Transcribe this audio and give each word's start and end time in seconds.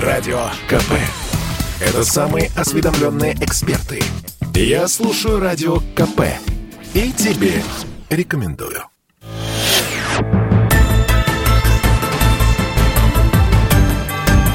Радио 0.00 0.50
КП. 0.68 0.92
Это 1.80 2.04
самые 2.04 2.50
осведомленные 2.54 3.32
эксперты. 3.40 4.02
Я 4.54 4.88
слушаю 4.88 5.40
Радио 5.40 5.78
КП. 5.94 6.20
И 6.92 7.12
тебе 7.12 7.62
рекомендую. 8.10 8.82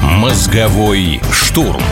Мозговой 0.02 1.20
штурм. 1.32 1.82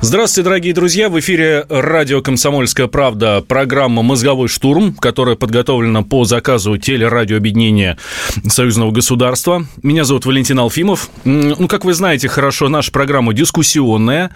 Здравствуйте, 0.00 0.44
дорогие 0.44 0.74
друзья! 0.74 1.08
В 1.08 1.18
эфире 1.18 1.66
радио 1.68 2.22
«Комсомольская 2.22 2.86
правда» 2.86 3.44
программа 3.46 4.02
«Мозговой 4.02 4.46
штурм», 4.46 4.94
которая 4.94 5.34
подготовлена 5.34 6.04
по 6.04 6.24
заказу 6.24 6.78
телерадиообъединения 6.78 7.98
Союзного 8.46 8.92
государства. 8.92 9.66
Меня 9.82 10.04
зовут 10.04 10.24
Валентин 10.24 10.60
Алфимов. 10.60 11.10
Ну, 11.24 11.66
как 11.66 11.84
вы 11.84 11.94
знаете 11.94 12.28
хорошо, 12.28 12.68
наша 12.68 12.92
программа 12.92 13.34
дискуссионная. 13.34 14.30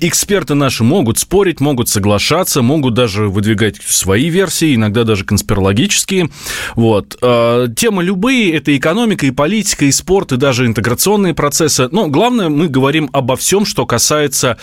Эксперты 0.00 0.54
наши 0.54 0.84
могут 0.84 1.18
спорить, 1.18 1.58
могут 1.58 1.88
соглашаться, 1.88 2.62
могут 2.62 2.94
даже 2.94 3.26
выдвигать 3.28 3.82
свои 3.82 4.28
версии, 4.28 4.76
иногда 4.76 5.02
даже 5.02 5.24
конспирологические. 5.24 6.30
Вот. 6.76 7.18
А, 7.22 7.66
темы 7.66 8.04
любые– 8.04 8.52
это 8.54 8.74
экономика, 8.76 9.26
и 9.26 9.32
политика, 9.32 9.84
и 9.84 9.90
спорт, 9.90 10.30
и 10.30 10.36
даже 10.36 10.64
интеграционные 10.64 11.34
процессы. 11.34 11.88
Но 11.90 12.06
главное, 12.06 12.50
мы 12.50 12.68
говорим 12.68 13.10
обо 13.12 13.34
всем, 13.34 13.66
что 13.66 13.84
касается 13.84 14.58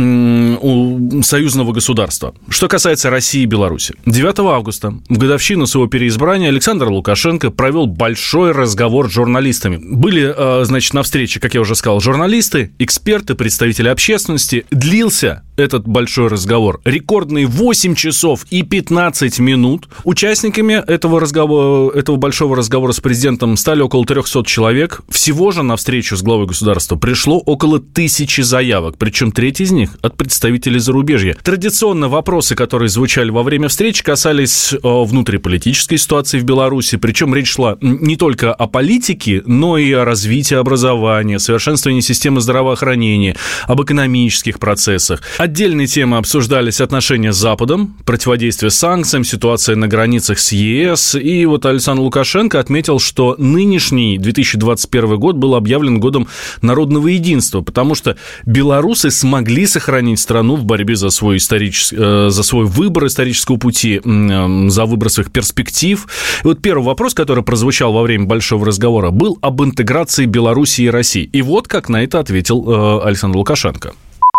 у 0.00 1.22
союзного 1.22 1.72
государства. 1.72 2.34
Что 2.48 2.68
касается 2.68 3.10
России 3.10 3.42
и 3.42 3.46
Беларуси. 3.46 3.94
9 4.06 4.38
августа, 4.40 4.94
в 5.08 5.18
годовщину 5.18 5.66
своего 5.66 5.88
переизбрания, 5.88 6.48
Александр 6.48 6.88
Лукашенко 6.88 7.50
провел 7.50 7.86
большой 7.86 8.52
разговор 8.52 9.08
с 9.08 9.12
журналистами. 9.12 9.78
Были, 9.82 10.32
э, 10.36 10.64
значит, 10.64 10.94
на 10.94 11.02
встрече, 11.02 11.40
как 11.40 11.54
я 11.54 11.60
уже 11.60 11.74
сказал, 11.74 12.00
журналисты, 12.00 12.72
эксперты, 12.78 13.34
представители 13.34 13.88
общественности. 13.88 14.66
Длился 14.70 15.42
этот 15.56 15.86
большой 15.86 16.28
разговор 16.28 16.80
рекордные 16.84 17.46
8 17.46 17.94
часов 17.94 18.46
и 18.50 18.62
15 18.62 19.38
минут. 19.40 19.88
Участниками 20.04 20.72
этого, 20.72 21.20
разговора, 21.20 21.96
этого 21.96 22.16
большого 22.16 22.56
разговора 22.56 22.92
с 22.92 23.00
президентом 23.00 23.56
стали 23.56 23.82
около 23.82 24.04
300 24.04 24.44
человек. 24.44 25.02
Всего 25.08 25.50
же 25.50 25.62
на 25.62 25.76
встречу 25.76 26.16
с 26.16 26.22
главой 26.22 26.46
государства 26.46 26.96
пришло 26.96 27.38
около 27.38 27.78
тысячи 27.78 28.40
заявок, 28.40 28.96
причем 28.98 29.32
треть 29.32 29.60
из 29.60 29.70
них 29.70 29.89
них 29.90 29.98
от 30.02 30.16
представителей 30.16 30.78
зарубежья. 30.78 31.36
Традиционно 31.42 32.08
вопросы, 32.08 32.54
которые 32.54 32.88
звучали 32.88 33.30
во 33.30 33.42
время 33.42 33.68
встречи, 33.68 34.02
касались 34.02 34.72
э, 34.72 34.78
внутриполитической 34.82 35.98
ситуации 35.98 36.38
в 36.38 36.44
Беларуси, 36.44 36.96
причем 36.96 37.34
речь 37.34 37.48
шла 37.48 37.76
не 37.80 38.16
только 38.16 38.52
о 38.52 38.66
политике, 38.66 39.42
но 39.46 39.78
и 39.78 39.92
о 39.92 40.04
развитии 40.04 40.54
образования, 40.54 41.38
совершенствовании 41.38 42.00
системы 42.00 42.40
здравоохранения, 42.40 43.36
об 43.66 43.82
экономических 43.82 44.58
процессах. 44.58 45.22
Отдельные 45.38 45.86
темы 45.86 46.16
обсуждались 46.16 46.80
отношения 46.80 47.32
с 47.32 47.36
Западом, 47.36 47.96
противодействие 48.04 48.70
санкциям, 48.70 49.24
ситуация 49.24 49.76
на 49.76 49.88
границах 49.88 50.38
с 50.38 50.52
ЕС. 50.52 51.14
И 51.14 51.46
вот 51.46 51.66
Александр 51.66 52.02
Лукашенко 52.02 52.60
отметил, 52.60 52.98
что 52.98 53.34
нынешний 53.38 54.18
2021 54.18 55.18
год 55.18 55.36
был 55.36 55.54
объявлен 55.54 56.00
годом 56.00 56.28
народного 56.62 57.08
единства, 57.08 57.62
потому 57.62 57.94
что 57.94 58.16
белорусы 58.44 59.10
смогли 59.10 59.66
сохранить 59.66 59.79
страну 60.16 60.56
в 60.56 60.64
борьбе 60.64 60.96
за 60.96 61.10
свой, 61.10 61.36
исторический, 61.36 61.96
э, 61.98 62.30
за 62.30 62.42
свой 62.42 62.66
выбор 62.66 63.06
исторического 63.06 63.56
пути, 63.56 64.00
э, 64.04 64.68
за 64.68 64.84
выбор 64.86 65.10
своих 65.10 65.30
перспектив. 65.30 66.06
И 66.44 66.46
вот 66.46 66.62
первый 66.62 66.84
вопрос, 66.84 67.14
который 67.14 67.44
прозвучал 67.44 67.92
во 67.92 68.02
время 68.02 68.26
большого 68.26 68.66
разговора, 68.66 69.10
был 69.10 69.38
об 69.40 69.62
интеграции 69.62 70.26
Беларуси 70.26 70.82
и 70.82 70.90
России. 70.90 71.28
И 71.32 71.42
вот 71.42 71.68
как 71.68 71.88
на 71.88 72.02
это 72.02 72.18
ответил 72.18 72.64
э, 72.66 73.06
Александр 73.06 73.38
Лукашенко 73.38 73.94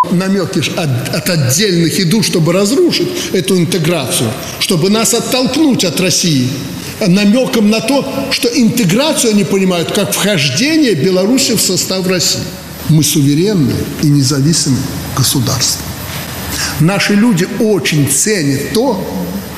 намеки 0.09 0.59
от, 0.77 1.15
от 1.15 1.29
отдельных 1.29 1.99
идут, 1.99 2.25
чтобы 2.25 2.53
разрушить 2.53 3.07
эту 3.33 3.55
интеграцию, 3.57 4.31
чтобы 4.59 4.89
нас 4.89 5.13
оттолкнуть 5.13 5.83
от 5.85 5.99
России, 5.99 6.49
намеком 7.07 7.69
на 7.69 7.81
то, 7.81 8.05
что 8.31 8.47
интеграцию 8.47 9.33
они 9.33 9.43
понимают 9.43 9.91
как 9.91 10.11
вхождение 10.11 10.95
Беларуси 10.95 11.55
в 11.55 11.61
состав 11.61 12.07
России. 12.07 12.41
Мы 12.91 13.03
суверенные 13.03 13.83
и 14.03 14.07
независимые 14.07 14.83
государства. 15.15 15.81
Наши 16.81 17.15
люди 17.15 17.47
очень 17.59 18.09
ценят 18.11 18.73
то, 18.73 19.01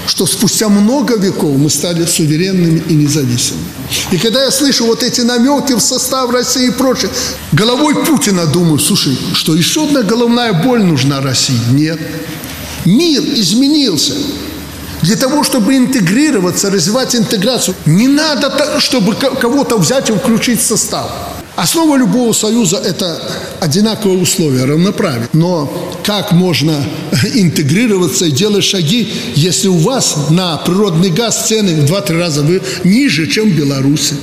что 0.05 0.27
спустя 0.27 0.69
много 0.69 1.15
веков 1.17 1.57
мы 1.57 1.71
стали 1.71 2.05
суверенными 2.05 2.83
и 2.87 2.93
независимыми. 2.93 3.65
И 4.11 4.17
когда 4.17 4.43
я 4.43 4.51
слышу 4.51 4.85
вот 4.85 5.01
эти 5.01 5.21
намеки 5.21 5.73
в 5.73 5.79
состав 5.79 6.29
России 6.29 6.67
и 6.67 6.71
прочее, 6.71 7.09
головой 7.51 8.05
Путина 8.05 8.45
думаю, 8.45 8.77
слушай, 8.77 9.17
что 9.33 9.55
еще 9.55 9.85
одна 9.85 10.03
головная 10.03 10.53
боль 10.53 10.83
нужна 10.83 11.19
России? 11.19 11.59
Нет. 11.71 11.99
Мир 12.85 13.23
изменился. 13.23 14.13
Для 15.01 15.15
того, 15.15 15.43
чтобы 15.43 15.75
интегрироваться, 15.75 16.69
развивать 16.69 17.15
интеграцию, 17.15 17.75
не 17.87 18.07
надо, 18.07 18.79
чтобы 18.79 19.15
кого-то 19.15 19.77
взять 19.77 20.09
и 20.09 20.13
включить 20.13 20.61
в 20.61 20.65
состав. 20.65 21.09
Основа 21.55 21.97
любого 21.97 22.33
союза– 22.33 22.77
это 22.85 23.21
одинаковые 23.59 24.19
условия, 24.19 24.65
равноправие. 24.65 25.29
Но 25.33 25.71
как 26.03 26.31
можно 26.31 26.83
интегрироваться 27.35 28.25
и 28.25 28.31
делать 28.31 28.63
шаги, 28.63 29.07
если 29.35 29.67
у 29.67 29.77
вас 29.77 30.29
на 30.31 30.57
природный 30.57 31.11
газ 31.11 31.47
цены 31.47 31.75
в 31.75 31.85
2-3 31.85 32.19
раза 32.19 32.45
ниже, 32.83 33.27
чем 33.27 33.51
в 33.51 33.55
Беларуси? 33.55 34.15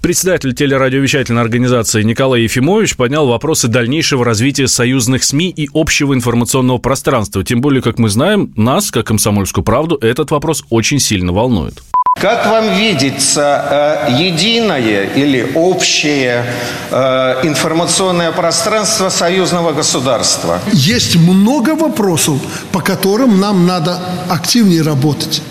Председатель 0.00 0.54
телерадиовещательной 0.54 1.42
организации 1.42 2.02
Николай 2.02 2.42
Ефимович 2.42 2.96
поднял 2.96 3.26
вопросы 3.26 3.68
дальнейшего 3.68 4.24
развития 4.24 4.68
союзных 4.68 5.24
СМИ 5.24 5.50
и 5.50 5.68
общего 5.74 6.14
информационного 6.14 6.78
пространства. 6.78 7.44
Тем 7.44 7.60
более, 7.60 7.82
как 7.82 7.98
мы 7.98 8.08
знаем, 8.08 8.52
нас, 8.56 8.90
как 8.90 9.08
комсомольскую 9.08 9.64
правду, 9.64 9.98
этот 10.00 10.30
вопрос 10.30 10.64
очень 10.70 11.00
сильно 11.00 11.32
волнует. 11.32 11.82
Как 12.20 12.46
вам 12.46 12.74
видится 12.74 14.06
э, 14.08 14.22
единое 14.22 15.04
или 15.04 15.52
общее 15.54 16.44
э, 16.90 17.40
информационное 17.44 18.32
пространство 18.32 19.08
союзного 19.08 19.72
государства? 19.72 20.58
Есть 20.72 21.14
много 21.14 21.76
вопросов, 21.76 22.38
по 22.72 22.80
которым 22.80 23.38
нам 23.38 23.66
надо 23.66 24.00
активнее 24.28 24.82
работать. 24.82 25.42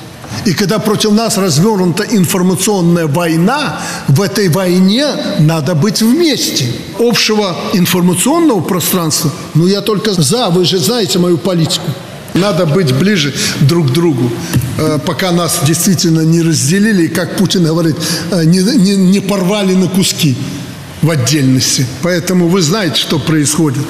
И 0.45 0.53
когда 0.53 0.79
против 0.79 1.11
нас 1.11 1.37
развернута 1.37 2.03
информационная 2.03 3.07
война, 3.07 3.79
в 4.09 4.21
этой 4.21 4.49
войне 4.49 5.05
надо 5.39 5.73
быть 5.73 6.01
вместе. 6.01 6.65
Общего 6.99 7.55
информационного 7.73 8.59
пространства, 8.59 9.31
ну 9.53 9.67
я 9.67 9.79
только 9.79 10.13
за, 10.13 10.49
вы 10.49 10.65
же 10.65 10.79
знаете 10.79 11.17
мою 11.17 11.37
политику. 11.37 11.89
Надо 12.33 12.65
быть 12.65 12.93
ближе 12.93 13.33
друг 13.61 13.87
к 13.87 13.91
другу, 13.91 14.29
пока 15.05 15.31
нас 15.31 15.61
действительно 15.65 16.21
не 16.21 16.41
разделили, 16.41 17.05
и, 17.05 17.07
как 17.07 17.37
Путин 17.37 17.63
говорит, 17.63 17.95
э, 18.31 18.43
не, 18.45 18.59
не, 18.59 18.95
не 18.95 19.19
порвали 19.19 19.73
на 19.73 19.87
куски 19.87 20.35
в 21.01 21.09
отдельности. 21.09 21.85
Поэтому 22.01 22.47
вы 22.47 22.61
знаете, 22.61 22.99
что 22.99 23.19
происходит. 23.19 23.83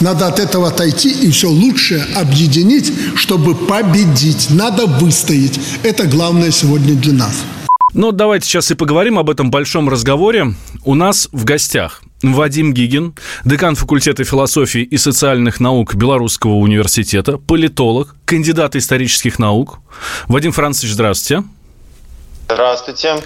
Надо 0.00 0.26
от 0.26 0.38
этого 0.38 0.68
отойти 0.68 1.10
и 1.10 1.30
все 1.30 1.48
лучшее 1.48 2.04
объединить, 2.14 2.92
чтобы 3.14 3.54
победить. 3.54 4.48
Надо 4.50 4.86
выстоять. 4.86 5.58
Это 5.82 6.06
главное 6.06 6.50
сегодня 6.50 6.94
для 6.94 7.14
нас. 7.14 7.34
Ну, 7.96 8.12
давайте 8.12 8.46
сейчас 8.46 8.70
и 8.70 8.74
поговорим 8.74 9.18
об 9.18 9.30
этом 9.30 9.50
большом 9.50 9.88
разговоре. 9.88 10.52
У 10.84 10.94
нас 10.94 11.30
в 11.32 11.44
гостях 11.46 12.02
Вадим 12.22 12.74
Гигин, 12.74 13.14
декан 13.46 13.74
факультета 13.74 14.22
философии 14.22 14.82
и 14.82 14.98
социальных 14.98 15.60
наук 15.60 15.94
Белорусского 15.94 16.56
университета, 16.56 17.38
политолог, 17.38 18.14
кандидат 18.26 18.76
исторических 18.76 19.38
наук. 19.38 19.78
Вадим 20.28 20.52
Францович, 20.52 20.92
здравствуйте. 20.92 21.48
Здравствуйте. 22.44 23.22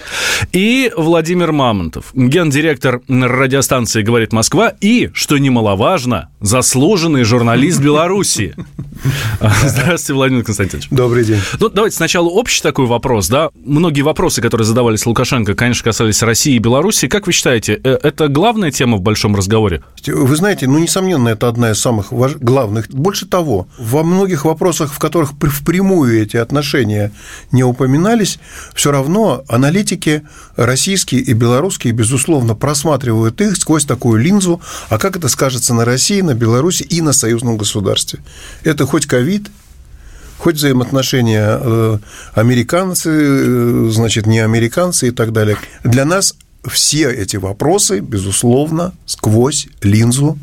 И 0.53 0.89
Владимир 0.95 1.51
Мамонтов, 1.51 2.11
гендиректор 2.13 3.01
радиостанции 3.09 4.03
«Говорит 4.03 4.31
Москва» 4.31 4.73
и, 4.79 5.11
что 5.13 5.37
немаловажно, 5.37 6.29
заслуженный 6.39 7.25
журналист 7.25 7.81
Беларуси. 7.81 8.55
Здравствуйте, 9.65 10.13
Владимир 10.13 10.43
Константинович. 10.43 10.87
Добрый 10.91 11.23
день. 11.23 11.39
Ну, 11.59 11.69
давайте 11.69 11.95
сначала 11.95 12.27
общий 12.27 12.61
такой 12.61 12.85
вопрос, 12.85 13.27
да. 13.29 13.49
Многие 13.55 14.01
вопросы, 14.01 14.41
которые 14.41 14.65
задавались 14.65 15.05
Лукашенко, 15.05 15.55
конечно, 15.55 15.83
касались 15.83 16.21
России 16.21 16.55
и 16.55 16.59
Беларуси. 16.59 17.07
Как 17.07 17.25
вы 17.25 17.33
считаете, 17.33 17.79
э, 17.83 17.97
это 18.03 18.27
главная 18.27 18.71
тема 18.71 18.97
в 18.97 19.01
большом 19.01 19.35
разговоре? 19.35 19.81
Вы 20.05 20.35
знаете, 20.35 20.67
ну, 20.67 20.77
несомненно, 20.77 21.29
это 21.29 21.47
одна 21.47 21.71
из 21.71 21.79
самых 21.79 22.11
важ... 22.11 22.35
главных. 22.35 22.89
Больше 22.89 23.25
того, 23.25 23.67
во 23.79 24.03
многих 24.03 24.45
вопросах, 24.45 24.93
в 24.93 24.99
которых 24.99 25.31
впрямую 25.31 26.21
эти 26.21 26.37
отношения 26.37 27.11
не 27.51 27.63
упоминались, 27.63 28.39
все 28.73 28.91
равно 28.91 29.43
аналитики 29.47 30.23
российские 30.55 31.21
и 31.21 31.33
белорусские, 31.33 31.93
безусловно, 31.93 32.53
просматривают 32.53 33.41
их 33.41 33.57
сквозь 33.57 33.85
такую 33.85 34.21
линзу, 34.21 34.61
а 34.89 34.99
как 34.99 35.15
это 35.15 35.27
скажется 35.27 35.73
на 35.73 35.85
России, 35.85 36.21
на 36.21 36.35
Беларуси 36.35 36.83
и 36.83 37.01
на 37.01 37.13
союзном 37.13 37.57
государстве. 37.57 38.19
Это 38.63 38.85
хоть 38.91 39.05
ковид, 39.05 39.47
хоть 40.37 40.55
взаимоотношения 40.55 41.59
э, 41.63 41.97
американцы, 42.35 43.09
э, 43.09 43.89
значит, 43.89 44.25
не 44.25 44.39
американцы 44.39 45.07
и 45.07 45.11
так 45.11 45.31
далее. 45.31 45.55
Для 45.85 46.03
нас 46.03 46.35
все 46.67 47.09
эти 47.09 47.37
вопросы, 47.37 47.99
безусловно, 47.99 48.93
сквозь 49.05 49.67
линзу 49.81 50.37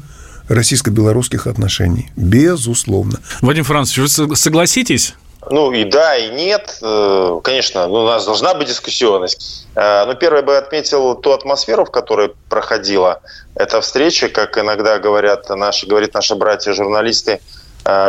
российско-белорусских 0.48 1.46
отношений. 1.46 2.10
Безусловно. 2.16 3.20
Вадим 3.42 3.64
Францович, 3.64 3.98
вы 3.98 4.36
согласитесь? 4.36 5.14
Ну 5.50 5.70
и 5.72 5.84
да, 5.84 6.16
и 6.16 6.30
нет. 6.30 6.78
Э, 6.80 7.40
конечно, 7.44 7.86
ну, 7.86 8.04
у 8.04 8.06
нас 8.06 8.24
должна 8.24 8.54
быть 8.54 8.68
дискуссионность. 8.68 9.66
Но 9.76 10.14
первое 10.14 10.42
бы 10.42 10.56
отметил 10.56 11.14
ту 11.16 11.32
атмосферу, 11.32 11.84
в 11.84 11.90
которой 11.90 12.32
проходила 12.48 13.20
эта 13.54 13.80
встреча, 13.82 14.28
как 14.28 14.56
иногда 14.56 14.98
говорят 14.98 15.48
наши, 15.50 15.86
говорят 15.86 16.14
наши 16.14 16.34
братья-журналисты, 16.34 17.40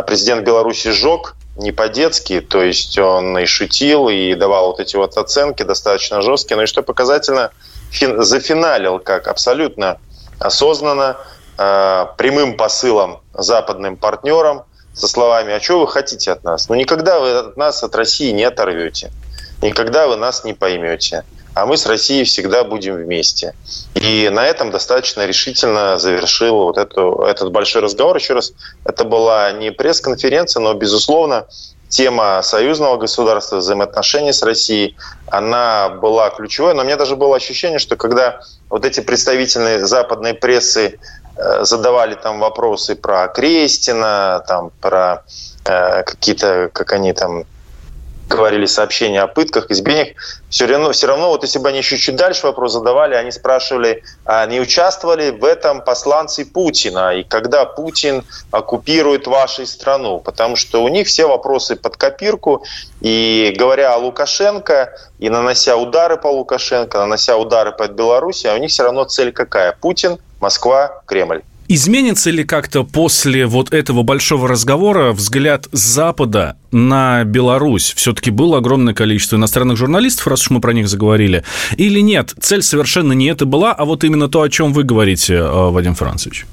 президент 0.06 0.44
Беларуси 0.44 0.90
сжег 0.90 1.36
не 1.56 1.72
по-детски, 1.72 2.40
то 2.40 2.62
есть 2.62 2.98
он 2.98 3.38
и 3.38 3.46
шутил, 3.46 4.08
и 4.08 4.34
давал 4.34 4.68
вот 4.68 4.80
эти 4.80 4.96
вот 4.96 5.16
оценки 5.16 5.62
достаточно 5.62 6.22
жесткие, 6.22 6.56
но 6.56 6.64
и 6.64 6.66
что 6.66 6.82
показательно, 6.82 7.50
фин, 7.90 8.22
зафиналил 8.22 8.98
как 8.98 9.28
абсолютно 9.28 9.98
осознанно, 10.38 11.16
э, 11.58 12.06
прямым 12.16 12.56
посылом 12.56 13.20
западным 13.34 13.96
партнерам 13.96 14.64
со 14.94 15.06
словами 15.06 15.54
«А 15.54 15.60
что 15.60 15.80
вы 15.80 15.88
хотите 15.88 16.32
от 16.32 16.44
нас?» 16.44 16.68
Ну, 16.68 16.74
никогда 16.74 17.20
вы 17.20 17.32
от 17.32 17.56
нас, 17.56 17.82
от 17.82 17.94
России 17.94 18.30
не 18.30 18.44
оторвете. 18.44 19.10
Никогда 19.62 20.08
вы 20.08 20.16
нас 20.16 20.44
не 20.44 20.54
поймете 20.54 21.24
а 21.54 21.66
мы 21.66 21.76
с 21.76 21.86
Россией 21.86 22.24
всегда 22.24 22.64
будем 22.64 22.96
вместе. 22.96 23.54
И 23.94 24.28
на 24.30 24.46
этом 24.46 24.70
достаточно 24.70 25.26
решительно 25.26 25.98
завершил 25.98 26.64
вот 26.64 26.78
эту, 26.78 27.22
этот 27.22 27.50
большой 27.50 27.82
разговор. 27.82 28.16
Еще 28.16 28.34
раз, 28.34 28.52
это 28.84 29.04
была 29.04 29.50
не 29.52 29.72
пресс-конференция, 29.72 30.60
но, 30.60 30.74
безусловно, 30.74 31.46
тема 31.88 32.40
союзного 32.42 32.96
государства, 32.96 33.56
взаимоотношений 33.56 34.32
с 34.32 34.42
Россией, 34.42 34.96
она 35.26 35.88
была 35.88 36.30
ключевой. 36.30 36.74
Но 36.74 36.82
у 36.82 36.84
меня 36.84 36.96
даже 36.96 37.16
было 37.16 37.36
ощущение, 37.36 37.80
что 37.80 37.96
когда 37.96 38.40
вот 38.70 38.84
эти 38.84 39.00
представители 39.00 39.78
западной 39.78 40.34
прессы 40.34 40.98
э, 41.36 41.64
задавали 41.64 42.14
там 42.14 42.38
вопросы 42.38 42.94
про 42.94 43.26
Крестина, 43.28 44.42
там, 44.46 44.70
про 44.80 45.24
э, 45.64 46.04
какие-то, 46.04 46.70
как 46.72 46.92
они 46.92 47.12
там 47.12 47.44
говорили 48.30 48.66
сообщения 48.66 49.20
о 49.20 49.26
пытках, 49.26 49.70
избиениях, 49.70 50.16
все 50.48 50.66
равно, 50.66 50.92
все 50.92 51.06
равно 51.06 51.28
вот 51.28 51.42
если 51.42 51.58
бы 51.58 51.68
они 51.68 51.78
еще 51.78 51.98
чуть 51.98 52.16
дальше 52.16 52.46
вопрос 52.46 52.72
задавали, 52.72 53.14
они 53.14 53.32
спрашивали, 53.32 54.02
а 54.24 54.46
не 54.46 54.60
участвовали 54.60 55.30
в 55.30 55.44
этом 55.44 55.82
посланцы 55.82 56.46
Путина, 56.46 57.14
и 57.14 57.24
когда 57.24 57.64
Путин 57.64 58.24
оккупирует 58.50 59.26
вашу 59.26 59.66
страну, 59.66 60.20
потому 60.20 60.56
что 60.56 60.82
у 60.82 60.88
них 60.88 61.08
все 61.08 61.26
вопросы 61.26 61.76
под 61.76 61.96
копирку, 61.96 62.64
и 63.00 63.54
говоря 63.58 63.94
о 63.94 63.98
Лукашенко, 63.98 64.94
и 65.18 65.28
нанося 65.28 65.76
удары 65.76 66.16
по 66.16 66.28
Лукашенко, 66.28 66.98
нанося 66.98 67.36
удары 67.36 67.72
под 67.72 67.92
Беларусь, 67.92 68.46
а 68.46 68.54
у 68.54 68.58
них 68.58 68.70
все 68.70 68.84
равно 68.84 69.04
цель 69.04 69.32
какая? 69.32 69.76
Путин, 69.80 70.18
Москва, 70.40 71.02
Кремль. 71.06 71.42
Изменится 71.72 72.30
ли 72.30 72.42
как-то 72.42 72.82
после 72.82 73.46
вот 73.46 73.72
этого 73.72 74.02
большого 74.02 74.48
разговора 74.48 75.12
взгляд 75.12 75.68
Запада 75.70 76.56
на 76.72 77.22
Беларусь? 77.22 77.92
Все-таки 77.94 78.32
было 78.32 78.58
огромное 78.58 78.92
количество 78.92 79.36
иностранных 79.36 79.76
журналистов, 79.76 80.26
раз 80.26 80.40
уж 80.40 80.50
мы 80.50 80.60
про 80.60 80.72
них 80.72 80.88
заговорили. 80.88 81.44
Или 81.76 82.00
нет? 82.00 82.34
Цель 82.40 82.64
совершенно 82.64 83.12
не 83.12 83.26
это 83.26 83.46
была, 83.46 83.72
а 83.72 83.84
вот 83.84 84.02
именно 84.02 84.26
то, 84.26 84.42
о 84.42 84.48
чем 84.48 84.72
вы 84.72 84.82
говорите, 84.82 85.34
э, 85.34 85.70
Вадим 85.70 85.94
Францович. 85.94 86.44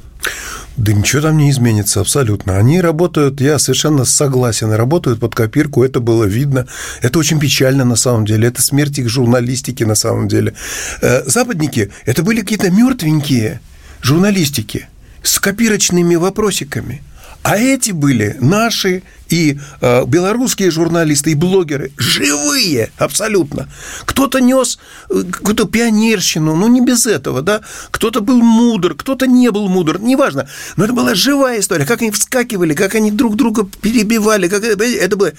Да 0.77 0.93
ничего 0.93 1.23
там 1.23 1.37
не 1.37 1.49
изменится 1.49 2.01
абсолютно. 2.01 2.57
Они 2.57 2.79
работают, 2.79 3.41
я 3.41 3.57
совершенно 3.57 4.05
согласен, 4.05 4.71
работают 4.71 5.19
под 5.19 5.33
копирку, 5.33 5.83
это 5.83 5.99
было 5.99 6.25
видно. 6.25 6.67
Это 7.01 7.17
очень 7.17 7.39
печально 7.39 7.85
на 7.85 7.95
самом 7.95 8.23
деле, 8.23 8.49
это 8.49 8.61
смерть 8.61 8.99
их 8.99 9.09
журналистики 9.09 9.83
на 9.83 9.95
самом 9.95 10.27
деле. 10.27 10.53
Э, 11.01 11.23
западники, 11.25 11.89
это 12.05 12.21
были 12.21 12.41
какие-то 12.41 12.69
мертвенькие 12.69 13.61
журналистики– 14.03 14.87
с 15.27 15.39
копирочными 15.39 16.15
вопросиками. 16.15 17.03
А 17.43 17.57
эти 17.57 17.91
были 17.91 18.37
наши 18.39 19.03
и 19.29 19.59
э, 19.81 20.05
белорусские 20.05 20.71
журналисты, 20.71 21.31
и 21.31 21.35
блогеры, 21.35 21.91
живые 21.97 22.91
абсолютно. 22.97 23.67
Кто-то 24.05 24.39
нес 24.39 24.79
э, 25.09 25.23
какую-то 25.31 25.65
пионерщину, 25.65 26.55
ну 26.55 26.67
не 26.67 26.81
без 26.81 27.05
этого, 27.05 27.41
да, 27.41 27.61
кто-то 27.91 28.21
был 28.21 28.41
мудр, 28.41 28.95
кто-то 28.95 29.27
не 29.27 29.51
был 29.51 29.67
мудр, 29.67 29.99
неважно, 29.99 30.47
но 30.75 30.85
это 30.85 30.93
была 30.93 31.15
живая 31.15 31.59
история, 31.59 31.85
как 31.85 32.01
они 32.01 32.11
вскакивали, 32.11 32.73
как 32.73 32.95
они 32.95 33.11
друг 33.11 33.35
друга 33.35 33.67
перебивали, 33.81 34.47
как 34.47 34.63
это, 34.63 34.83
это 34.83 35.15
было... 35.15 35.31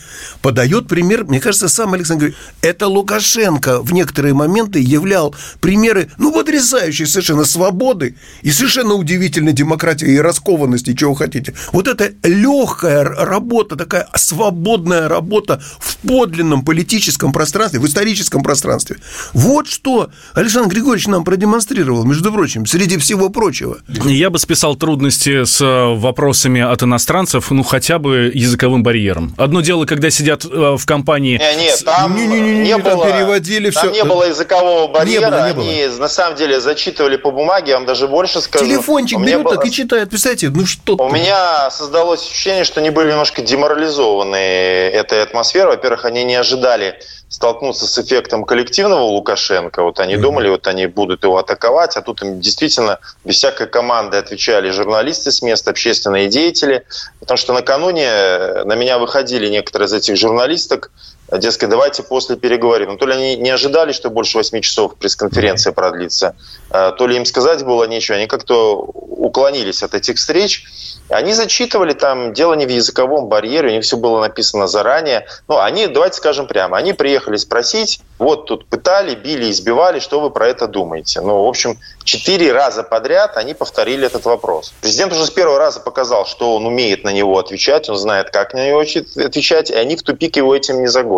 Подает 0.43 0.89
пример, 0.89 1.25
мне 1.25 1.41
кажется, 1.41 1.69
сам 1.69 1.95
Александр 1.95 2.27
говорит, 2.27 2.39
это 2.63 2.87
Лукашенко 2.87 3.83
в 3.83 3.93
некоторые 3.93 4.35
моменты 4.35 4.81
являл 4.81 5.35
примеры, 5.61 6.11
ну, 6.19 6.33
потрясающей 6.33 7.07
совершенно 7.07 7.45
свободы 7.45 8.17
и 8.43 8.51
совершенно 8.51 8.95
удивительной 8.95 9.53
демократии 9.53 10.09
и 10.09 10.19
раскованности, 10.19 10.95
чего 10.95 11.15
хотите. 11.15 11.55
Вот 11.73 11.89
это 11.89 12.13
легкая 12.23 13.05
работа 13.05 13.77
такая 13.79 14.09
свободная 14.15 15.09
работа 15.09 15.61
в 15.79 15.97
подлинном 16.07 16.65
политическом 16.65 17.33
пространстве, 17.33 17.81
в 17.81 17.87
историческом 17.87 18.43
пространстве. 18.43 18.99
Вот 19.33 19.69
что 19.69 20.11
Александр 20.35 20.75
Григорьевич 20.75 21.07
нам 21.07 21.25
продемонстрировал, 21.25 22.05
между 22.05 22.33
прочим, 22.33 22.67
среди 22.67 22.99
всего 22.99 23.31
прочего. 23.31 23.79
Я 24.05 24.31
бы 24.31 24.39
списал 24.39 24.77
трудности 24.77 25.45
с 25.45 25.61
э, 25.61 25.95
вопросами 25.95 26.61
от 26.61 26.83
иностранцев, 26.83 27.51
ну, 27.51 27.63
хотя 27.63 27.99
бы 27.99 28.31
языковым 28.35 28.83
барьером. 28.83 29.35
Одно 29.39 29.61
дело, 29.61 29.87
когда 29.87 30.11
сидят 30.11 30.45
э, 30.45 30.77
в 30.77 30.85
компании... 30.85 31.39
Не, 31.39 31.65
нет, 31.65 31.83
там 31.85 32.17
не, 32.17 32.27
не, 32.27 32.41
не, 32.41 32.51
не, 32.51 32.63
не 32.65 32.79
было, 32.79 33.07
переводили 33.07 33.71
там 33.71 33.91
все. 33.91 33.93
не 33.93 34.05
было 34.05 34.25
языкового 34.25 34.93
барьера, 34.93 35.25
не 35.25 35.31
было, 35.31 35.65
не 35.65 35.81
они 35.81 35.89
было. 35.89 36.01
на 36.01 36.09
самом 36.09 36.37
деле 36.37 36.61
зачитывали 36.61 37.17
по 37.17 37.31
бумаге, 37.31 37.71
я 37.71 37.77
вам 37.77 37.87
даже 37.87 38.09
больше 38.09 38.41
скажу. 38.41 38.65
Телефончик 38.65 39.21
берут 39.21 39.45
было... 39.45 39.57
так 39.57 39.67
и 39.67 39.71
читают, 39.71 40.11
представляете, 40.11 40.51
ну 40.51 40.67
что 40.67 40.97
У 40.97 41.11
меня 41.11 41.71
создалось 41.71 42.23
ощущение, 42.23 42.65
что 42.65 42.81
они 42.81 42.91
были 42.91 43.11
немножко 43.11 43.43
деморализованы 43.43 43.68
деморализованы 43.69 44.37
этой 44.37 45.23
атмосферой. 45.23 45.77
Во-первых, 45.77 46.05
они 46.05 46.25
не 46.25 46.35
ожидали 46.35 46.99
столкнуться 47.29 47.87
с 47.87 47.99
эффектом 47.99 48.45
коллективного 48.45 49.03
Лукашенко. 49.03 49.83
Вот 49.83 50.01
они 50.01 50.15
mm-hmm. 50.15 50.21
думали, 50.21 50.49
вот 50.49 50.67
они 50.67 50.87
будут 50.87 51.25
его 51.25 51.37
атаковать, 51.37 51.97
а 51.97 52.03
тут 52.03 52.23
им 52.23 52.41
действительно 52.41 52.99
без 53.25 53.37
всякой 53.37 53.67
команды 53.67 54.17
отвечали 54.17 54.71
журналисты 54.71 55.31
с 55.31 55.43
мест, 55.43 55.69
общественные 55.69 56.29
деятели. 56.29 56.85
Потому 57.21 57.37
что 57.37 57.53
накануне 57.53 58.65
на 58.65 58.75
меня 58.75 58.99
выходили 58.99 59.49
некоторые 59.49 59.87
из 59.87 59.93
этих 59.93 60.17
журналисток, 60.17 60.91
дескать, 61.31 61.69
давайте 61.69 62.03
после 62.03 62.37
переговорим. 62.37 62.91
Но 62.91 62.97
то 62.97 63.07
ли 63.07 63.15
они 63.15 63.37
не 63.37 63.51
ожидали, 63.51 63.93
что 63.93 64.11
больше 64.11 64.39
8 64.39 64.61
часов 64.61 64.97
пресс-конференция 64.97 65.73
продлится, 65.73 66.37
а 66.71 66.93
то 66.93 67.07
ли 67.07 67.17
им 67.17 67.25
сказать 67.25 67.65
было 67.65 67.85
нечего. 67.85 68.17
Они 68.17 68.27
как-то 68.27 68.77
уклонились 68.77 69.83
от 69.83 69.95
этих 69.95 70.17
встреч. 70.17 70.65
Они 71.11 71.33
зачитывали 71.33 71.95
там, 71.95 72.35
дело 72.35 72.53
не 72.53 72.67
в 72.67 72.71
языковом 72.71 73.29
барьере, 73.29 73.69
у 73.69 73.73
них 73.73 73.83
все 73.83 73.97
было 73.97 74.21
написано 74.21 74.67
заранее. 74.67 75.27
Ну, 75.49 75.59
они, 75.59 75.87
давайте 75.87 76.19
скажем 76.19 76.47
прямо, 76.47 76.77
они 76.77 76.93
приехали 76.93 77.37
спросить, 77.37 78.03
вот 78.19 78.47
тут 78.47 78.67
пытали, 78.67 79.15
били, 79.15 79.51
избивали, 79.51 80.01
что 80.01 80.21
вы 80.21 80.31
про 80.31 80.49
это 80.49 80.67
думаете? 80.67 81.23
Ну, 81.23 81.45
в 81.45 81.49
общем, 81.49 81.79
четыре 82.05 82.53
раза 82.53 82.83
подряд 82.83 83.37
они 83.37 83.55
повторили 83.55 84.07
этот 84.07 84.27
вопрос. 84.27 84.75
Президент 84.83 85.13
уже 85.13 85.25
с 85.25 85.31
первого 85.31 85.59
раза 85.59 85.81
показал, 85.81 86.27
что 86.27 86.55
он 86.55 86.67
умеет 86.67 87.05
на 87.05 87.13
него 87.13 87.39
отвечать, 87.39 87.89
он 87.89 87.97
знает, 87.97 88.31
как 88.31 88.53
на 88.53 88.67
него 88.67 88.81
отвечать, 88.81 89.71
и 89.71 89.75
они 89.75 89.97
в 89.97 90.03
тупик 90.03 90.37
его 90.37 90.55
этим 90.55 90.81
не 90.81 90.89
загонят. 90.89 91.18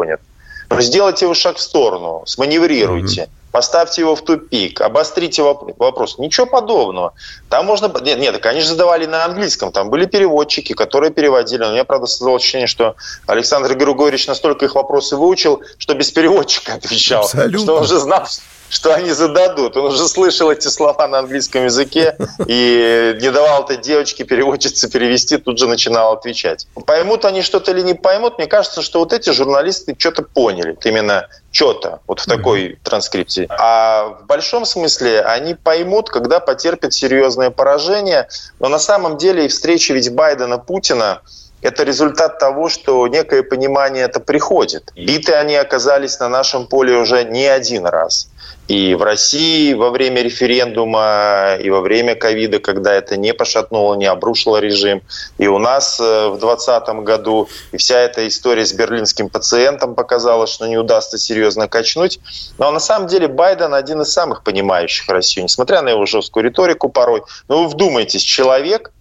Но 0.69 0.81
сделайте 0.81 1.27
вы 1.27 1.35
шаг 1.35 1.57
в 1.57 1.61
сторону, 1.61 2.23
сманеврируйте. 2.27 3.23
Mm-hmm 3.23 3.41
поставьте 3.51 4.03
его 4.03 4.15
в 4.15 4.23
тупик, 4.23 4.81
обострите 4.81 5.43
вопрос. 5.43 6.19
Ничего 6.19 6.47
подобного. 6.47 7.15
Там 7.49 7.67
можно... 7.67 7.93
Нет, 8.03 8.19
нет, 8.19 8.45
они 8.47 8.61
же 8.61 8.69
задавали 8.69 9.07
на 9.07 9.25
английском. 9.25 9.73
Там 9.73 9.91
были 9.91 10.07
переводчики, 10.07 10.73
которые 10.73 11.11
переводили. 11.11 11.63
Но 11.63 11.75
я, 11.75 11.85
правда, 11.85 12.07
создал 12.07 12.37
ощущение, 12.37 12.67
что 12.67 12.97
Александр 13.27 13.75
Григорьевич 13.75 14.27
настолько 14.27 14.67
их 14.67 14.75
вопросы 14.75 15.17
выучил, 15.17 15.63
что 15.79 15.95
без 15.95 16.11
переводчика 16.11 16.75
отвечал. 16.75 17.25
Абсолютно. 17.25 17.59
Что 17.59 17.77
он 17.77 17.83
уже 17.83 17.99
знал, 17.99 18.27
что 18.71 18.95
они 18.95 19.11
зададут. 19.11 19.77
Он 19.77 19.87
уже 19.87 20.09
слышал 20.09 20.51
эти 20.51 20.69
слова 20.69 21.07
на 21.09 21.19
английском 21.19 21.65
языке 21.65 22.17
и 22.47 23.19
не 23.21 23.31
давал 23.31 23.65
этой 23.65 23.77
девочке 23.77 24.25
переводчице 24.25 24.89
перевести, 24.89 25.37
тут 25.37 25.59
же 25.59 25.67
начинал 25.67 26.13
отвечать. 26.13 26.67
Поймут 26.87 27.25
они 27.25 27.43
что-то 27.43 27.73
или 27.73 27.83
не 27.83 27.95
поймут, 27.95 28.39
мне 28.39 28.47
кажется, 28.47 28.81
что 28.81 29.01
вот 29.01 29.13
эти 29.13 29.31
журналисты 29.31 29.95
что-то 29.99 30.23
поняли. 30.23 30.79
Именно 30.85 31.29
что-то 31.51 32.01
вот 32.07 32.21
в 32.21 32.27
такой 32.27 32.79
транскрипции. 32.85 33.49
А 33.51 34.19
в 34.23 34.27
большом 34.27 34.65
смысле 34.65 35.23
они 35.23 35.55
поймут, 35.55 36.09
когда 36.09 36.39
потерпят 36.39 36.95
серьезное 36.95 37.51
поражение. 37.51 38.29
Но 38.61 38.69
на 38.69 38.79
самом 38.79 39.19
деле 39.19 39.47
и 39.47 39.49
встреча 39.49 39.95
ведь 39.95 40.15
Байдена-Путина 40.15 41.23
это 41.63 41.83
результат 41.83 42.39
того, 42.39 42.69
что 42.69 43.07
некое 43.09 43.43
понимание 43.43 44.05
это 44.05 44.21
приходит. 44.21 44.93
Биты 44.95 45.35
они 45.35 45.57
оказались 45.57 46.19
на 46.19 46.29
нашем 46.29 46.67
поле 46.67 46.97
уже 46.97 47.25
не 47.25 47.47
один 47.47 47.87
раз. 47.87 48.29
И 48.71 48.95
в 48.95 49.03
России 49.03 49.75
во 49.75 49.91
время 49.91 50.23
референдума, 50.23 51.57
и 51.61 51.69
во 51.71 51.81
время 51.81 52.15
ковида, 52.15 52.61
когда 52.61 52.95
это 52.95 53.17
не 53.17 53.35
пошатнуло, 53.35 53.97
не 53.97 54.07
обрушило 54.07 54.59
режим, 54.59 55.03
и 55.39 55.49
у 55.49 55.59
нас 55.59 55.99
э, 55.99 56.29
в 56.29 56.39
2020 56.39 56.89
году, 57.05 57.49
и 57.73 57.79
вся 57.79 57.99
эта 57.99 58.29
история 58.29 58.65
с 58.65 58.73
берлинским 58.73 59.29
пациентом 59.29 59.97
показала, 59.97 60.47
что 60.47 60.69
не 60.69 60.79
удастся 60.79 61.19
серьезно 61.19 61.67
качнуть. 61.67 62.21
Но 62.59 62.71
на 62.71 62.79
самом 62.79 63.09
деле 63.09 63.27
Байден 63.27 63.75
один 63.75 64.03
из 64.03 64.13
самых 64.13 64.45
понимающих 64.45 65.09
Россию, 65.09 65.47
несмотря 65.47 65.83
на 65.83 65.89
его 65.89 66.07
жесткую 66.07 66.45
риторику 66.45 66.91
порой. 66.91 67.25
Но 67.49 67.65
вы 67.65 67.69
вдумайтесь, 67.69 68.23
человек, 68.23 68.93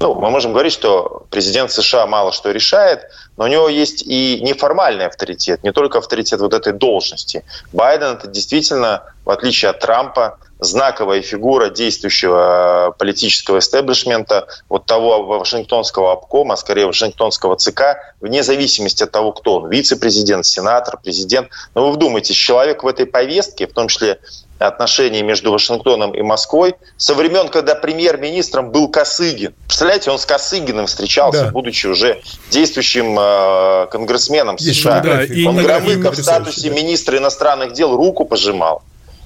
ну, 0.00 0.14
мы 0.14 0.30
можем 0.30 0.52
говорить, 0.52 0.72
что 0.72 1.24
президент 1.30 1.70
США 1.70 2.06
мало 2.06 2.32
что 2.32 2.50
решает, 2.50 3.08
но 3.36 3.44
у 3.44 3.46
него 3.46 3.68
есть 3.68 4.02
и 4.02 4.40
неформальный 4.42 5.06
авторитет, 5.06 5.62
не 5.62 5.72
только 5.72 5.98
авторитет 5.98 6.40
вот 6.40 6.52
этой 6.52 6.72
должности. 6.72 7.44
Байден 7.72 8.16
это 8.16 8.26
действительно, 8.26 9.02
в 9.24 9.30
отличие 9.30 9.70
от 9.70 9.80
Трампа, 9.80 10.38
знаковая 10.60 11.22
фигура 11.22 11.68
действующего 11.68 12.88
э, 12.88 12.98
политического 12.98 13.58
истеблишмента, 13.58 14.46
вот 14.68 14.86
того 14.86 15.24
Вашингтонского 15.24 16.12
обкома, 16.12 16.54
а 16.54 16.56
скорее 16.56 16.86
Вашингтонского 16.86 17.56
ЦК, 17.56 18.14
вне 18.20 18.42
зависимости 18.42 19.02
от 19.02 19.10
того, 19.10 19.32
кто 19.32 19.56
он, 19.56 19.70
вице-президент, 19.70 20.46
сенатор, 20.46 20.98
президент. 21.02 21.48
Но 21.74 21.86
вы 21.86 21.92
вдумайтесь, 21.92 22.36
человек 22.36 22.82
в 22.82 22.86
этой 22.86 23.06
повестке, 23.06 23.66
в 23.66 23.72
том 23.72 23.88
числе 23.88 24.18
отношений 24.58 25.22
между 25.22 25.50
Вашингтоном 25.52 26.12
и 26.12 26.22
Москвой 26.22 26.74
со 26.96 27.14
времен, 27.14 27.48
когда 27.48 27.74
премьер-министром 27.74 28.70
был 28.70 28.88
Косыгин. 28.88 29.54
Представляете, 29.66 30.10
он 30.10 30.18
с 30.18 30.26
Косыгиным 30.26 30.86
встречался, 30.86 31.44
да. 31.44 31.50
будучи 31.50 31.86
уже 31.86 32.22
действующим 32.50 33.18
э, 33.18 33.86
конгрессменом 33.90 34.56
Есть 34.58 34.80
США. 34.80 35.00
Да, 35.00 35.20
он 35.46 35.56
Громыко 35.56 36.12
в 36.12 36.16
статусе 36.16 36.70
да. 36.70 36.76
министра 36.76 37.18
иностранных 37.18 37.72
дел 37.72 37.96
руку 37.96 38.24
пожимал. 38.24 38.82